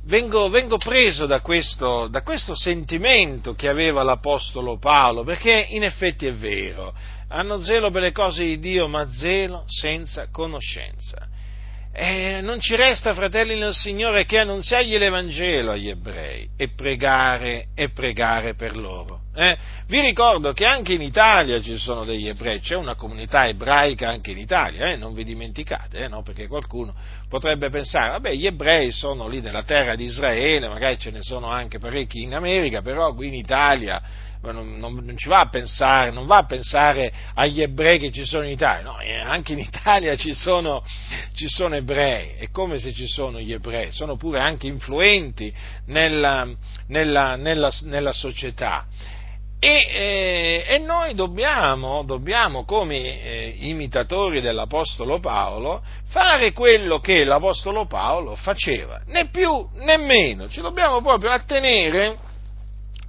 [0.05, 6.27] vengo, vengo preso da questo, da questo sentimento che aveva l'Apostolo Paolo, perché in effetti
[6.27, 6.95] è vero,
[7.29, 11.29] hanno zelo per le cose di Dio, ma zelo senza conoscenza.
[11.95, 17.91] E non ci resta, fratelli nel Signore, che annunziargli l'Evangelo agli ebrei e pregare, e
[17.91, 19.21] pregare per loro.
[19.35, 19.57] Eh?
[19.87, 24.31] Vi ricordo che anche in Italia ci sono degli ebrei, c'è una comunità ebraica anche
[24.31, 24.97] in Italia, eh?
[24.97, 26.09] non vi dimenticate, eh?
[26.09, 26.23] no?
[26.23, 26.95] perché qualcuno
[27.29, 31.49] potrebbe pensare, vabbè, gli ebrei sono lì nella terra di Israele, magari ce ne sono
[31.49, 34.03] anche parecchi in America, però qui in Italia
[34.51, 38.25] non, non, non, ci va a pensare, non va a pensare agli ebrei che ci
[38.25, 40.83] sono in Italia, no, eh, anche in Italia ci sono,
[41.35, 45.53] ci sono ebrei, è come se ci sono gli ebrei, sono pure anche influenti
[45.87, 46.49] nella,
[46.89, 48.87] nella, nella, nella società.
[49.65, 57.87] E, eh, e, noi dobbiamo, dobbiamo come eh, imitatori dell'Apostolo Paolo, fare quello che l'Apostolo
[57.87, 62.31] Paolo faceva, né più né meno, ci dobbiamo proprio attenere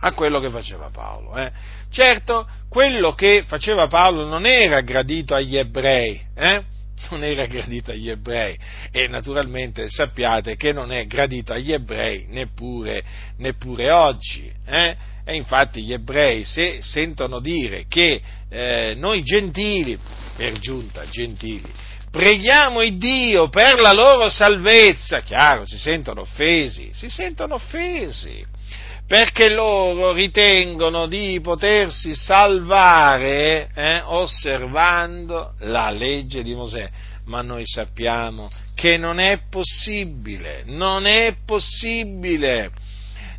[0.06, 1.36] a quello che faceva Paolo.
[1.38, 1.52] Eh.
[1.89, 6.63] Certo, quello che faceva Paolo non era gradito agli ebrei, eh?
[7.10, 8.58] non era gradito agli ebrei
[8.92, 13.04] e naturalmente sappiate che non è gradito agli ebrei neppure,
[13.38, 14.52] neppure oggi.
[14.66, 14.96] Eh?
[15.26, 19.97] E infatti gli ebrei se sentono dire che eh, noi gentili,
[20.36, 21.72] per giunta gentili,
[22.12, 28.51] preghiamo il Dio per la loro salvezza, chiaro, si sentono offesi, si sentono offesi
[29.14, 36.89] perché loro ritengono di potersi salvare eh, osservando la legge di Mosè.
[37.26, 42.72] Ma noi sappiamo che non è possibile, non è possibile,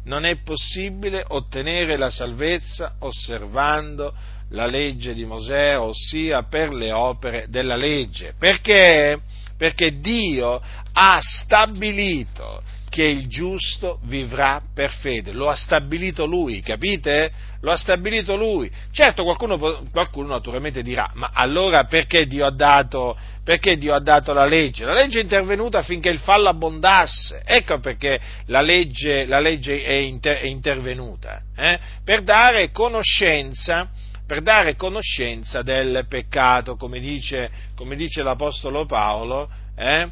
[0.05, 4.15] non è possibile ottenere la salvezza osservando
[4.51, 8.35] la legge di Mosè, ossia per le opere della legge.
[8.39, 9.19] Perché?
[9.59, 10.63] Perché Dio
[10.93, 12.63] ha stabilito
[12.95, 17.33] che il giusto vivrà per fede, lo ha stabilito lui, capite?
[17.61, 18.71] Lo ha stabilito lui.
[18.93, 19.59] Certo, qualcuno,
[19.91, 24.85] qualcuno naturalmente dirà, ma allora perché Dio, dato, perché Dio, ha dato, la legge?
[24.85, 29.95] La legge è intervenuta affinché il fallo abbondasse, ecco perché la legge, la legge è,
[29.95, 31.81] inter, è, intervenuta, eh?
[32.05, 33.91] per dare conoscenza
[34.25, 40.09] per dare conoscenza del peccato, come dice, come dice l'Apostolo Paolo, eh?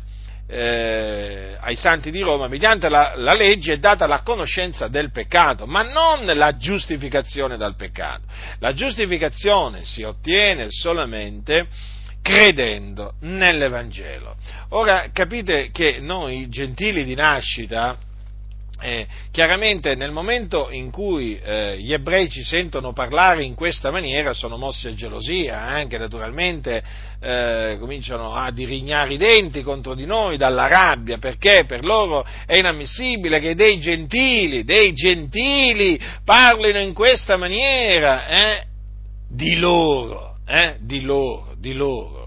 [0.52, 5.66] Eh, ai santi di Roma, mediante la, la, legge è data la conoscenza del peccato,
[5.66, 8.20] ma non la giustificazione dal peccato.
[8.58, 11.66] La giustificazione si ottiene solamente
[12.20, 14.36] credendo nell'Evangelo.
[14.70, 17.96] Ora capite che noi gentili di nascita,
[18.82, 24.32] eh, chiaramente nel momento in cui eh, gli ebrei ci sentono parlare in questa maniera
[24.32, 26.82] sono mossi a gelosia, anche naturalmente
[27.20, 32.56] eh, cominciano a dirignare i denti contro di noi dalla rabbia, perché per loro è
[32.56, 38.66] inammissibile che dei gentili, dei gentili parlino in questa maniera eh,
[39.30, 42.21] di loro, eh, di loro, di loro.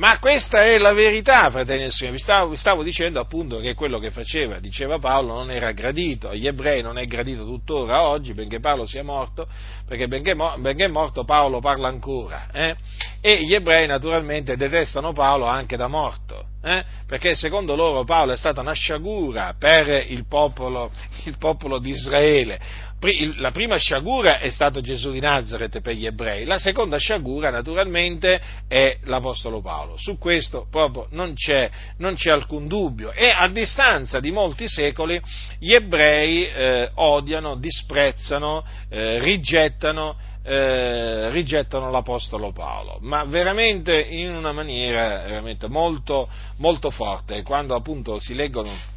[0.00, 2.16] Ma questa è la verità, fratelli del Signore.
[2.16, 6.30] Vi stavo, vi stavo, dicendo appunto che quello che faceva, diceva Paolo, non era gradito
[6.30, 9.46] agli ebrei, non è gradito tuttora oggi, benché Paolo sia morto,
[9.86, 12.46] perché benché, benché morto Paolo parla ancora.
[12.50, 12.74] Eh?
[13.20, 16.82] E gli ebrei naturalmente detestano Paolo anche da morto, eh?
[17.06, 20.90] perché secondo loro Paolo è stata una sciagura per il popolo,
[21.24, 22.88] il popolo di Israele
[23.36, 28.40] la prima sciagura è stato Gesù di Nazareth per gli ebrei, la seconda sciagura naturalmente
[28.68, 29.96] è l'Apostolo Paolo.
[29.96, 35.20] Su questo proprio non c'è, non c'è alcun dubbio e a distanza di molti secoli
[35.58, 44.52] gli ebrei eh, odiano, disprezzano, eh, rigettano, eh, rigettano l'Apostolo Paolo, ma veramente in una
[44.52, 47.42] maniera veramente molto, molto forte.
[47.42, 48.89] Quando appunto si leggono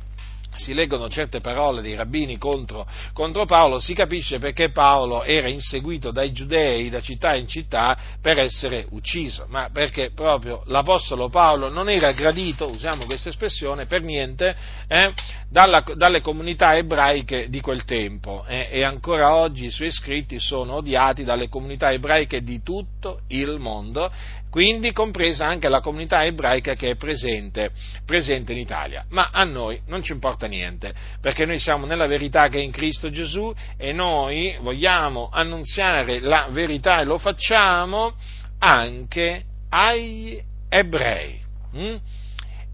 [0.55, 6.11] si leggono certe parole dei rabbini contro, contro, Paolo, si capisce perché Paolo era inseguito
[6.11, 11.89] dai giudei da città in città per essere ucciso, ma perché proprio l'Apostolo Paolo non
[11.89, 14.55] era gradito, usiamo questa espressione, per niente,
[14.87, 15.13] eh,
[15.49, 20.75] dalla, dalle comunità ebraiche di quel tempo eh, e ancora oggi i suoi scritti sono
[20.75, 24.11] odiati dalle comunità ebraiche di tutto il mondo
[24.53, 27.71] quindi compresa anche la comunità ebraica che è presente,
[28.05, 29.03] presente, in Italia.
[29.09, 32.69] Ma a noi non ci importa niente, perché noi siamo nella verità che è in
[32.69, 38.13] Cristo Gesù e noi vogliamo annunziare la verità e lo facciamo
[38.59, 40.39] anche agli
[40.69, 41.41] ebrei.
[41.71, 41.95] Hm?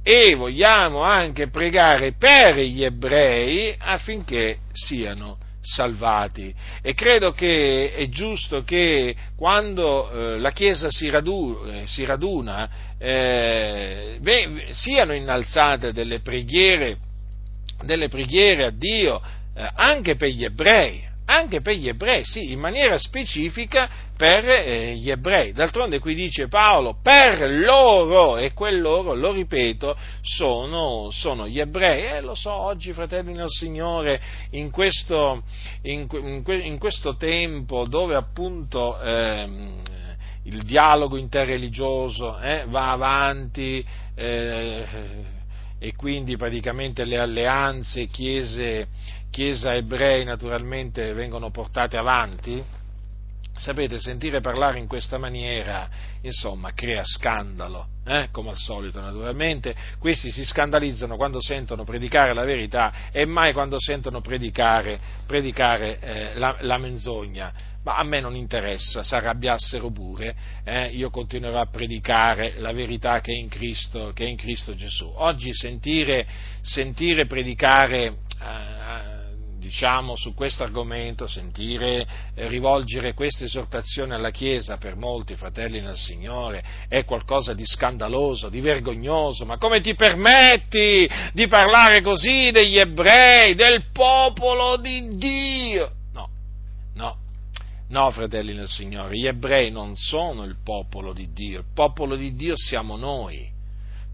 [0.03, 5.37] E vogliamo anche pregare per gli ebrei affinché siano
[5.69, 6.53] salvati.
[6.81, 12.69] E credo che è giusto che quando eh, la Chiesa si, radu- eh, si raduna
[12.97, 16.97] eh, beh, siano innalzate delle preghiere,
[17.83, 19.21] delle preghiere a Dio
[19.53, 24.95] eh, anche per gli ebrei, anche per gli ebrei, sì, in maniera specifica per eh,
[24.95, 25.53] gli ebrei.
[25.53, 32.01] D'altronde qui dice Paolo, per loro, e quel loro, lo ripeto, sono, sono gli ebrei.
[32.01, 34.19] E eh, lo so, oggi, fratelli del Signore,
[34.51, 35.43] in questo,
[35.83, 36.07] in,
[36.45, 38.99] in questo tempo dove appunto...
[38.99, 40.07] Eh,
[40.43, 44.85] il dialogo interreligioso eh, va avanti eh,
[45.79, 48.87] e quindi praticamente le alleanze chiese,
[49.31, 52.63] chiesa ebrei naturalmente vengono portate avanti,
[53.59, 55.87] sapete, sentire parlare in questa maniera,
[56.21, 58.29] insomma, crea scandalo, eh?
[58.31, 59.75] come al solito naturalmente.
[59.99, 66.35] Questi si scandalizzano quando sentono predicare la verità e mai quando sentono predicare, predicare eh,
[66.35, 67.53] la, la, menzogna.
[67.83, 70.87] Ma a me non interessa, si arrabbiassero pure, eh?
[70.87, 75.11] io continuerò a predicare la verità che è in Cristo, è in Cristo Gesù.
[75.15, 76.25] Oggi sentire,
[76.61, 78.05] sentire predicare
[78.41, 79.18] eh,
[79.59, 85.97] diciamo, su questo argomento, sentire eh, rivolgere questa esortazione alla Chiesa per molti fratelli nel
[85.97, 92.77] Signore è qualcosa di scandaloso, di vergognoso, ma come ti permetti di parlare così degli
[92.77, 95.91] ebrei, del popolo di Dio?
[96.13, 96.29] No,
[96.95, 97.17] no,
[97.89, 102.35] no, fratelli nel Signore, gli ebrei non sono il popolo di Dio, il popolo di
[102.35, 103.57] Dio siamo noi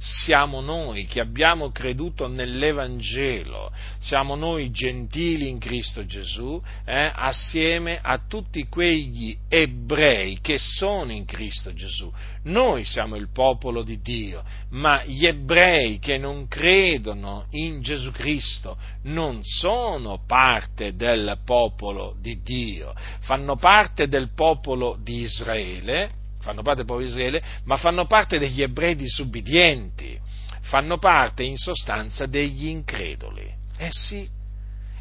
[0.06, 8.20] siamo noi che abbiamo creduto nell'Evangelo, siamo noi gentili in Cristo Gesù, eh, assieme a
[8.20, 12.12] tutti quegli ebrei che sono in Cristo Gesù.
[12.44, 18.78] Noi siamo il popolo di Dio, ma gli ebrei che non credono in Gesù Cristo
[19.04, 26.78] non sono parte del popolo di Dio, fanno parte del popolo di Israele, fanno parte
[26.78, 30.20] del popolo di Israele, ma fanno parte degli ebrei disubbidienti,
[30.62, 33.52] fanno parte in sostanza degli increduli.
[33.78, 34.30] Eh sì,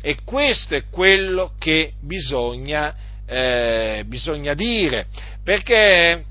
[0.00, 2.94] e questo è quello che bisogna,
[3.26, 5.06] eh, bisogna dire,
[5.42, 6.24] perché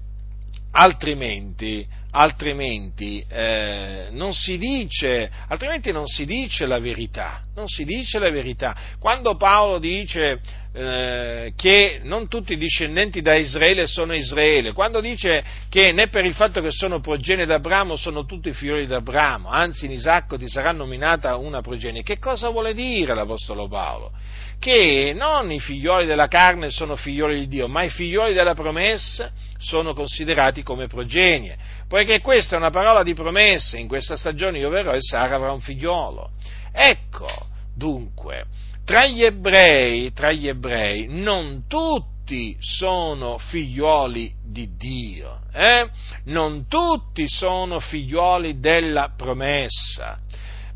[0.72, 8.32] altrimenti, altrimenti, eh, non dice, altrimenti non si dice la verità, non si dice la
[8.32, 8.76] verità.
[8.98, 10.40] Quando Paolo dice
[10.76, 16.26] eh, che non tutti i discendenti da Israele sono Israele, quando dice che né per
[16.26, 20.72] il fatto che sono progenie d'Abramo sono tutti figli d'Abramo, anzi in Isacco ti sarà
[20.72, 24.12] nominata una progenie, che cosa vuole dire l'Apostolo Paolo?
[24.58, 29.32] Che non i figlioli della carne sono figlioli di Dio, ma i figlioli della promessa
[29.60, 31.56] sono considerati come progenie,
[31.88, 35.52] poiché questa è una parola di promessa, in questa stagione io verrò e Sara avrà
[35.52, 36.32] un figliolo.
[36.72, 37.28] Ecco,
[37.76, 38.46] dunque,
[38.86, 45.90] tra gli ebrei, tra gli ebrei non tutti sono figlioli di Dio, eh?
[46.26, 50.20] non tutti sono figlioli della promessa,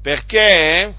[0.02, 0.94] perché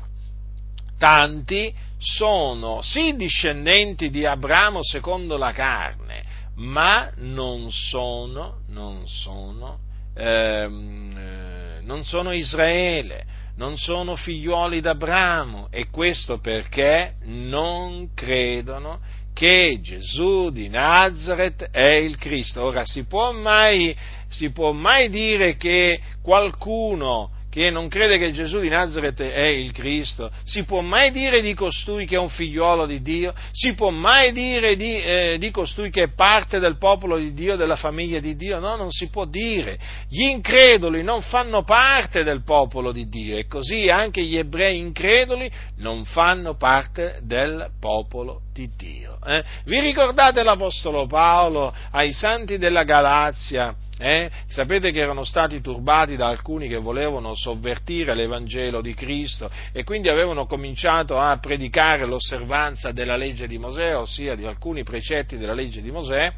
[0.98, 6.24] tanti sono sì discendenti di Abramo secondo la carne,
[6.56, 9.78] ma non sono, non sono,
[10.14, 13.24] ehm, eh, non sono Israele,
[13.58, 19.00] non sono figliuoli d'Abramo e questo perché non credono
[19.34, 22.62] che Gesù di Nazareth è il Cristo.
[22.62, 23.94] Ora si può mai,
[24.28, 29.72] si può mai dire che qualcuno che non crede che Gesù di Nazareth è il
[29.72, 33.34] Cristo, si può mai dire di costui che è un figliolo di Dio?
[33.52, 37.56] Si può mai dire di, eh, di, costui che è parte del popolo di Dio,
[37.56, 38.58] della famiglia di Dio?
[38.58, 39.78] No, non si può dire.
[40.08, 45.50] Gli increduli non fanno parte del popolo di Dio e così anche gli ebrei increduli
[45.76, 49.18] non fanno parte del popolo di Dio.
[49.24, 49.42] Eh?
[49.64, 53.74] Vi ricordate l'Apostolo Paolo ai santi della Galazia?
[54.00, 54.30] Eh?
[54.46, 60.08] Sapete che erano stati turbati da alcuni che volevano sovvertire l'Evangelo di Cristo e quindi
[60.08, 65.82] avevano cominciato a predicare l'osservanza della legge di Mosè, ossia di alcuni precetti della legge
[65.82, 66.32] di Mosè,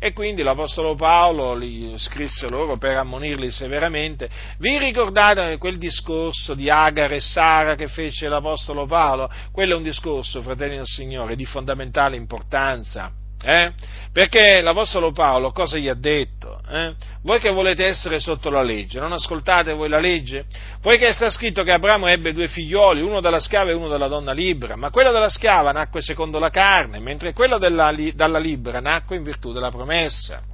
[0.00, 4.28] e quindi l'Apostolo Paolo li scrisse loro per ammonirli severamente.
[4.58, 9.30] Vi ricordate quel discorso di Agar e Sara che fece l'Apostolo Paolo?
[9.52, 13.12] Quello è un discorso, fratelli del Signore, di fondamentale importanza
[13.42, 13.72] eh?
[14.12, 16.60] Perché l'Apostolo Paolo cosa gli ha detto?
[16.68, 16.92] Eh?
[17.22, 20.46] Voi che volete essere sotto la legge, non ascoltate voi la legge?
[20.80, 24.32] Poiché sta scritto che Abramo ebbe due figlioli, uno dalla schiava e uno dalla donna
[24.32, 29.16] libera, ma quello della schiava nacque secondo la carne, mentre quello della, dalla libera nacque
[29.16, 30.47] in virtù della promessa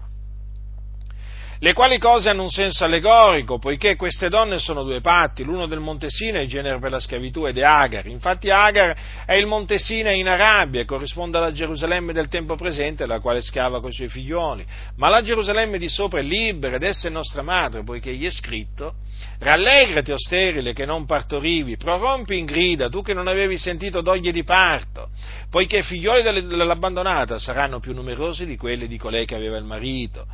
[1.65, 5.81] le quali cose hanno un senso allegorico, poiché queste donne sono due patti, l'uno del
[5.81, 8.07] Monte Sinai, genere per la schiavitù, ed è Agar.
[8.07, 8.95] Infatti Agar
[9.25, 13.41] è il Monte Sinai in Arabia e corrisponde alla Gerusalemme del tempo presente, la quale
[13.41, 14.63] schiava con i suoi figlioli.
[14.97, 18.31] Ma la Gerusalemme di sopra è libera ed essa è nostra madre, poiché gli è
[18.31, 18.97] scritto,
[19.39, 24.33] rallegrati, o sterile, che non partorivi, prorompi in grida, tu che non avevi sentito doglie
[24.33, 25.09] di parto,
[25.49, 30.27] poiché i figlioli dell'abbandonata saranno più numerosi di quelli di colei che aveva il marito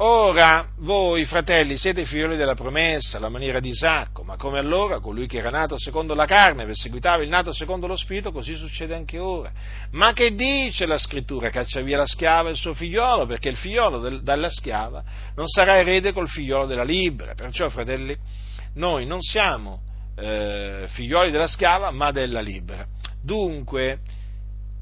[0.00, 5.26] Ora voi, fratelli, siete figlioli della promessa, alla maniera di Isacco, ma come allora colui
[5.26, 9.18] che era nato secondo la carne perseguitava il nato secondo lo spirito, così succede anche
[9.18, 9.50] ora.
[9.90, 11.50] Ma che dice la scrittura?
[11.50, 15.02] Caccia via la schiava e il suo figliolo, perché il figliolo del, dalla schiava
[15.34, 17.34] non sarà erede col figliolo della libera.
[17.34, 18.16] Perciò, fratelli,
[18.74, 19.80] noi non siamo
[20.16, 22.86] eh, figlioli della schiava, ma della libera.
[23.20, 23.98] Dunque,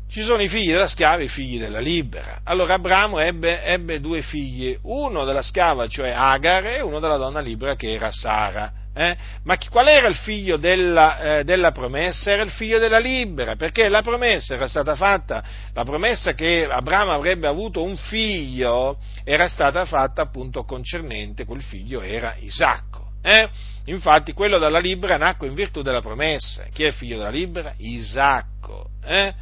[0.09, 2.41] ci sono i figli della schiava e i figli della libera.
[2.45, 7.41] Allora Abramo ebbe, ebbe due figli, uno della schiava, cioè Agar, e uno della donna
[7.41, 8.73] libera che era Sara.
[8.99, 9.15] Eh?
[9.43, 12.31] Ma chi, qual era il figlio della, eh, della, promessa?
[12.31, 15.45] Era il figlio della libera, perché la promessa era stata fatta,
[15.75, 22.01] la promessa che Abramo avrebbe avuto un figlio era stata fatta appunto concernente, quel figlio
[22.01, 23.11] era Isacco.
[23.21, 23.49] Eh?
[23.87, 26.65] Infatti quello della libera nacque in virtù della promessa.
[26.73, 27.75] Chi è figlio della libera?
[27.77, 28.91] Isacco.
[29.05, 29.35] Eh?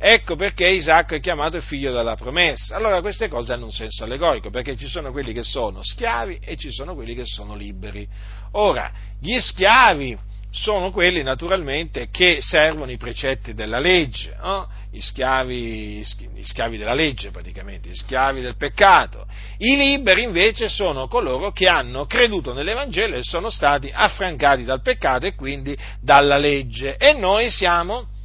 [0.00, 2.76] Ecco perché Isacco è chiamato il figlio della promessa.
[2.76, 6.56] Allora queste cose hanno un senso allegorico, perché ci sono quelli che sono schiavi e
[6.56, 8.06] ci sono quelli che sono liberi.
[8.52, 10.16] Ora, gli schiavi
[10.50, 14.68] sono quelli naturalmente che servono i precetti della legge, no?
[14.90, 16.02] gli, schiavi,
[16.34, 19.26] gli schiavi della legge praticamente, gli schiavi del peccato.
[19.58, 25.26] I liberi invece sono coloro che hanno creduto nell'Evangelo e sono stati affrancati dal peccato
[25.26, 26.96] e quindi dalla legge.
[26.96, 28.16] E noi siamo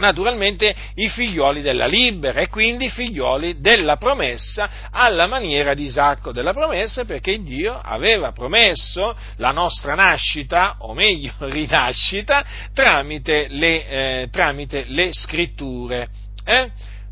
[0.00, 6.32] naturalmente i figlioli della libera e quindi i figlioli della promessa alla maniera di Isacco
[6.32, 12.44] della promessa perché Dio aveva promesso la nostra nascita, o meglio rinascita,
[12.74, 16.08] tramite le, eh, tramite le scritture.
[16.44, 16.70] Eh?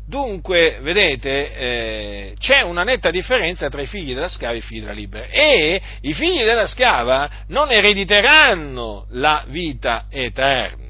[0.09, 4.79] Dunque, vedete, eh, c'è una netta differenza tra i figli della schiava e i figli
[4.79, 5.25] della libera.
[5.25, 10.88] E i figli della schiava non erediteranno la vita eterna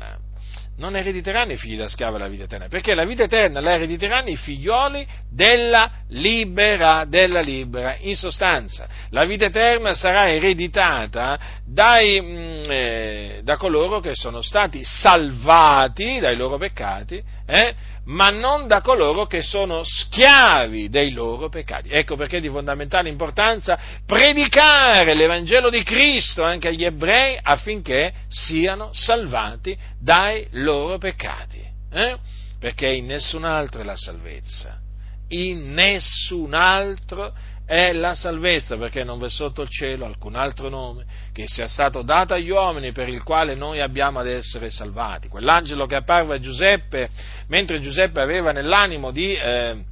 [0.79, 4.29] non erediteranno i figli da schiavo la vita eterna, perché la vita eterna la erediteranno
[4.29, 7.97] i figlioli della libera, della libera.
[7.99, 14.81] In sostanza, la vita eterna sarà ereditata dai, mm, eh, da coloro che sono stati
[14.83, 17.75] salvati dai loro peccati, eh,
[18.09, 21.89] ma non da coloro che sono schiavi dei loro peccati.
[21.89, 28.89] Ecco perché è di fondamentale importanza predicare l'Evangelo di Cristo anche agli ebrei affinché siano
[28.93, 31.61] salvati dai loro peccati.
[31.91, 32.17] Eh?
[32.59, 34.79] Perché in nessun altro è la salvezza.
[35.29, 37.31] In nessun altro
[37.69, 42.01] è la salvezza, perché non v'è sotto il cielo alcun altro nome che sia stato
[42.01, 45.27] dato agli uomini per il quale noi abbiamo ad essere salvati.
[45.27, 47.09] Quell'angelo che apparve a Giuseppe,
[47.45, 49.35] mentre Giuseppe aveva nell'animo di...
[49.35, 49.83] Eh,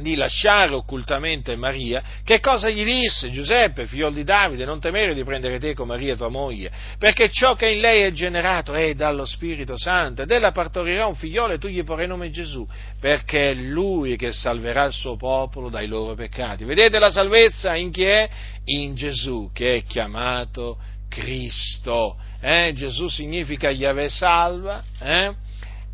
[0.00, 3.30] di lasciare occultamente Maria, che cosa gli disse?
[3.30, 7.54] Giuseppe, figlio di Davide, non temere di prendere te con Maria tua moglie, perché ciò
[7.54, 11.58] che in lei è generato è dallo Spirito Santo, ed ella partorirà un figliolo e
[11.58, 12.66] tu gli porrai nome Gesù,
[13.00, 16.64] perché è lui che salverà il suo popolo dai loro peccati.
[16.64, 18.28] Vedete la salvezza in chi è?
[18.64, 20.78] In Gesù, che è chiamato
[21.08, 22.16] Cristo.
[22.40, 22.72] Eh?
[22.74, 25.45] Gesù significa Yahweh salva, eh?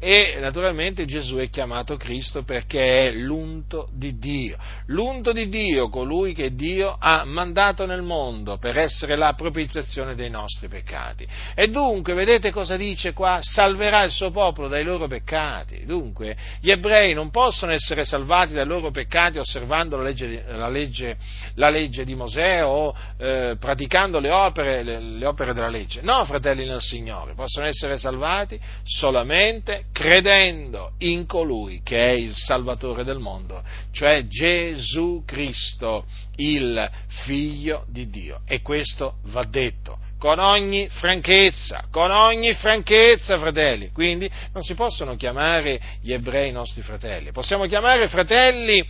[0.05, 6.35] E naturalmente Gesù è chiamato Cristo perché è l'unto di Dio, l'unto di Dio, colui
[6.35, 11.25] che Dio ha mandato nel mondo per essere la propiziazione dei nostri peccati.
[11.55, 13.39] E dunque, vedete cosa dice qua?
[13.43, 15.85] Salverà il suo popolo dai loro peccati.
[15.85, 21.17] Dunque, gli ebrei non possono essere salvati dai loro peccati osservando la legge, la legge,
[21.55, 26.01] la legge di Mosè o eh, praticando le opere, le, le opere della legge.
[26.03, 33.05] No, fratelli nel Signore, possono essere salvati solamente credendo in colui che è il Salvatore
[33.05, 33.63] del mondo,
[33.93, 36.91] cioè Gesù Cristo, il
[37.25, 38.41] Figlio di Dio.
[38.47, 43.91] E questo va detto con ogni franchezza, con ogni franchezza, fratelli.
[43.91, 48.87] Quindi non si possono chiamare gli ebrei i nostri fratelli, possiamo chiamare fratelli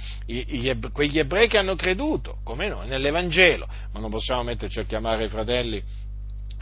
[0.92, 5.82] quegli ebrei che hanno creduto, come noi, nell'Evangelo, ma non possiamo metterci a chiamare fratelli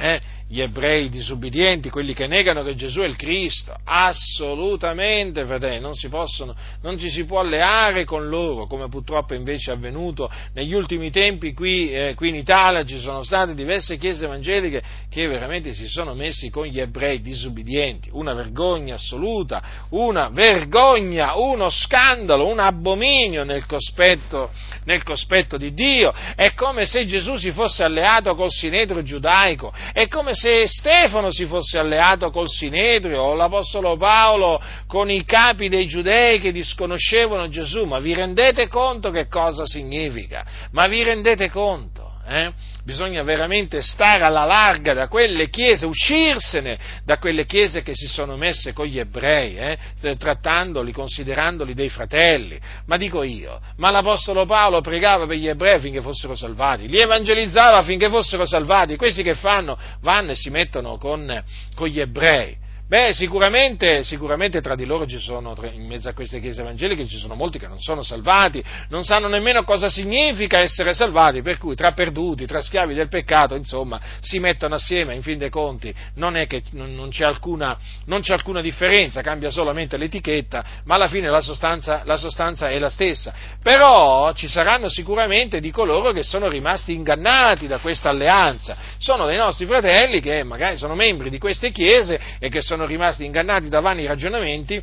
[0.01, 0.20] eh,
[0.51, 6.09] gli ebrei disubbidienti, quelli che negano che Gesù è il Cristo, assolutamente, fratelli, non, si
[6.09, 11.12] possono, non ci si può alleare con loro, come purtroppo invece è avvenuto negli ultimi
[11.12, 15.86] tempi qui, eh, qui in Italia, ci sono state diverse chiese evangeliche che veramente si
[15.86, 23.44] sono messi con gli ebrei disubbidienti, una vergogna assoluta, una vergogna, uno scandalo, un abominio
[23.44, 24.51] nel cospetto,
[24.82, 30.09] nel cospetto di Dio, è come se Gesù si fosse alleato col sinedro giudaico, è
[30.09, 35.86] come se Stefano si fosse alleato col Sinedrio o l'Apostolo Paolo con i capi dei
[35.86, 37.84] giudei che disconoscevano Gesù.
[37.84, 40.45] Ma vi rendete conto che cosa significa?
[40.72, 41.99] Ma vi rendete conto?
[42.33, 42.53] Eh?
[42.85, 48.37] Bisogna veramente stare alla larga da quelle chiese, uscirsene da quelle chiese che si sono
[48.37, 49.78] messe con gli ebrei, eh?
[50.16, 52.57] trattandoli, considerandoli dei fratelli.
[52.87, 57.78] Ma dico io, ma l'Apostolo Paolo pregava per gli ebrei affinché fossero salvati, li evangelizzava
[57.78, 59.76] affinché fossero salvati, questi che fanno?
[60.01, 61.43] Vanno e si mettono con,
[61.74, 66.41] con gli ebrei Beh, sicuramente, sicuramente, tra di loro ci sono, in mezzo a queste
[66.41, 70.93] chiese evangeliche, ci sono molti che non sono salvati, non sanno nemmeno cosa significa essere
[70.93, 75.38] salvati, per cui tra perduti, tra schiavi del peccato, insomma, si mettono assieme, in fin
[75.38, 80.64] dei conti, non è che non c'è alcuna, non c'è alcuna differenza, cambia solamente l'etichetta,
[80.82, 83.32] ma alla fine la sostanza, la sostanza è la stessa.
[83.62, 89.36] Però ci saranno sicuramente di coloro che sono rimasti ingannati da questa alleanza, sono dei
[89.36, 93.68] nostri fratelli che magari sono membri di queste chiese e che sono sono rimasti ingannati
[93.68, 94.83] da vani ragionamenti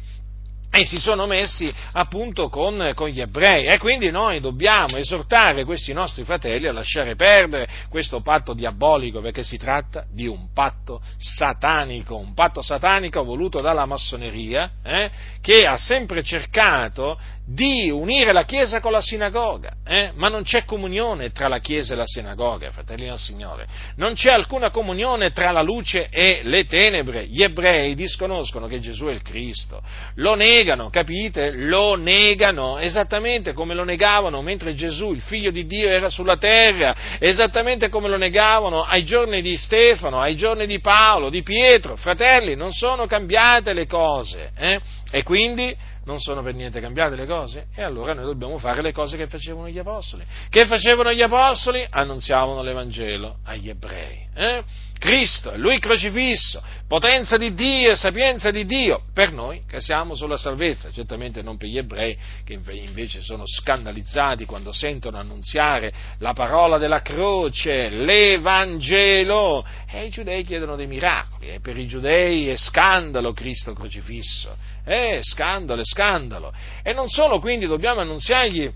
[0.69, 3.65] e si sono messi appunto con, con, gli ebrei.
[3.65, 9.43] E quindi noi dobbiamo esortare questi nostri fratelli a lasciare perdere questo patto diabolico perché
[9.43, 15.09] si tratta di un patto satanico, un patto satanico voluto dalla massoneria eh,
[15.41, 17.17] che ha sempre cercato
[17.49, 20.11] di unire la Chiesa con la sinagoga, eh?
[20.15, 24.31] ma non c'è comunione tra la Chiesa e la sinagoga, fratelli del Signore, non c'è
[24.31, 29.21] alcuna comunione tra la luce e le tenebre, gli ebrei disconoscono che Gesù è il
[29.21, 29.81] Cristo,
[30.15, 31.53] lo negano, capite?
[31.53, 37.17] Lo negano, esattamente come lo negavano mentre Gesù, il figlio di Dio, era sulla terra,
[37.17, 42.57] esattamente come lo negavano ai giorni di Stefano, ai giorni di Paolo, di Pietro, fratelli,
[42.57, 44.81] non sono cambiate le cose, eh?
[45.11, 47.67] e quindi non sono per niente cambiate le cose?
[47.75, 50.23] E allora noi dobbiamo fare le cose che facevano gli apostoli.
[50.49, 51.85] Che facevano gli apostoli?
[51.87, 54.25] Annunziavano l'Evangelo agli ebrei.
[54.33, 54.63] Eh?
[54.97, 60.91] Cristo, Lui crocifisso, potenza di Dio, sapienza di Dio, per noi che siamo sulla salvezza,
[60.91, 67.01] certamente non per gli ebrei che invece sono scandalizzati quando sentono annunziare la parola della
[67.01, 73.73] croce, l'Evangelo, e i giudei chiedono dei miracoli, e per i giudei è scandalo Cristo
[73.73, 78.71] crocifisso, è scandalo, è scandalo, e non solo quindi dobbiamo annunziargli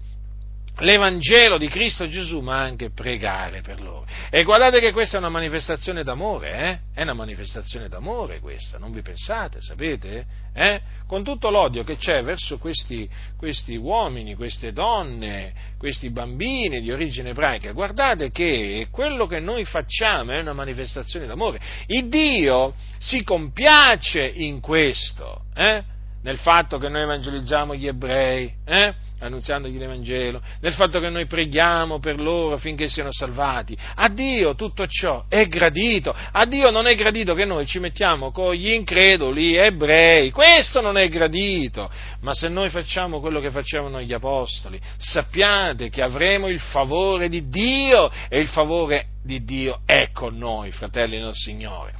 [0.82, 4.05] l'Evangelo di Cristo Gesù, ma anche pregare per loro.
[4.29, 6.79] E guardate che questa è una manifestazione d'amore, eh?
[6.93, 10.25] È una manifestazione d'amore questa, non vi pensate, sapete?
[10.53, 10.82] Eh?
[11.07, 17.29] Con tutto l'odio che c'è verso questi, questi uomini, queste donne, questi bambini di origine
[17.29, 21.59] ebraica, guardate che quello che noi facciamo è una manifestazione d'amore.
[21.88, 25.99] Il Dio si compiace in questo, eh?
[26.24, 28.93] Nel fatto che noi evangelizziamo gli ebrei, eh?
[29.26, 33.78] annunziandogli l'Evangelo, nel fatto che noi preghiamo per loro affinché siano salvati.
[33.95, 38.32] A Dio tutto ciò è gradito, a Dio non è gradito che noi ci mettiamo
[38.32, 41.89] con gli increduli ebrei, questo non è gradito,
[42.22, 47.47] ma se noi facciamo quello che facevano gli apostoli, sappiate che avremo il favore di
[47.47, 51.93] Dio e il favore di Dio è con noi, fratelli del Signore.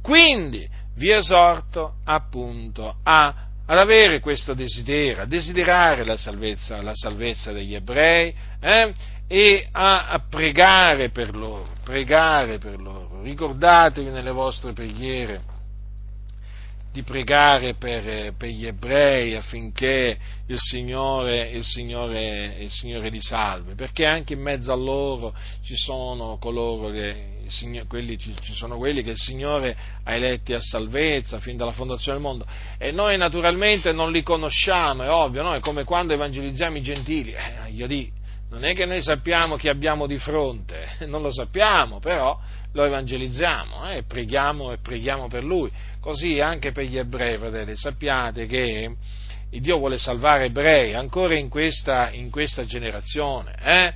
[0.00, 0.66] Quindi
[0.96, 7.74] vi esorto appunto a ad avere questo desiderio, a desiderare la salvezza, la salvezza degli
[7.74, 8.92] ebrei eh,
[9.28, 13.22] e a, a, pregare per loro, pregare per loro.
[13.22, 15.51] Ricordatevi nelle vostre preghiere
[16.92, 23.74] di pregare per, per gli ebrei affinché il Signore, il, Signore, il Signore li salvi,
[23.74, 25.34] perché anche in mezzo a loro
[25.64, 27.44] ci sono che,
[27.88, 29.74] quelli, ci sono quelli che il Signore
[30.04, 35.02] ha eletti a salvezza fin dalla fondazione del mondo e noi naturalmente non li conosciamo,
[35.02, 35.54] è ovvio, no?
[35.54, 38.20] è come quando evangelizziamo i gentili, eh, io dico,
[38.50, 42.38] non è che noi sappiamo chi abbiamo di fronte, non lo sappiamo, però
[42.72, 45.70] lo evangelizziamo eh, e, preghiamo, e preghiamo per lui.
[46.02, 48.96] Così anche per gli ebrei, fratelli, sappiate che
[49.50, 53.54] Dio vuole salvare ebrei ancora in questa, in questa generazione.
[53.62, 53.94] Eh?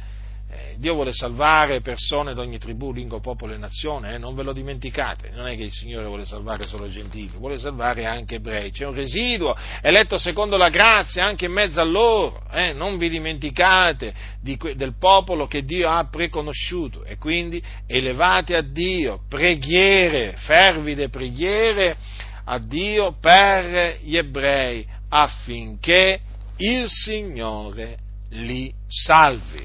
[0.76, 4.18] Dio vuole salvare persone di ogni tribù, lingua, popolo e nazione, eh?
[4.18, 8.04] non ve lo dimenticate, non è che il Signore vuole salvare solo gentili, vuole salvare
[8.04, 12.72] anche ebrei, c'è un residuo eletto secondo la grazia anche in mezzo a loro, eh?
[12.72, 19.20] non vi dimenticate di, del popolo che Dio ha preconosciuto e quindi elevate a Dio
[19.28, 21.96] preghiere, fervide preghiere
[22.44, 26.20] a Dio per gli ebrei affinché
[26.58, 27.98] il Signore
[28.30, 29.64] li salvi.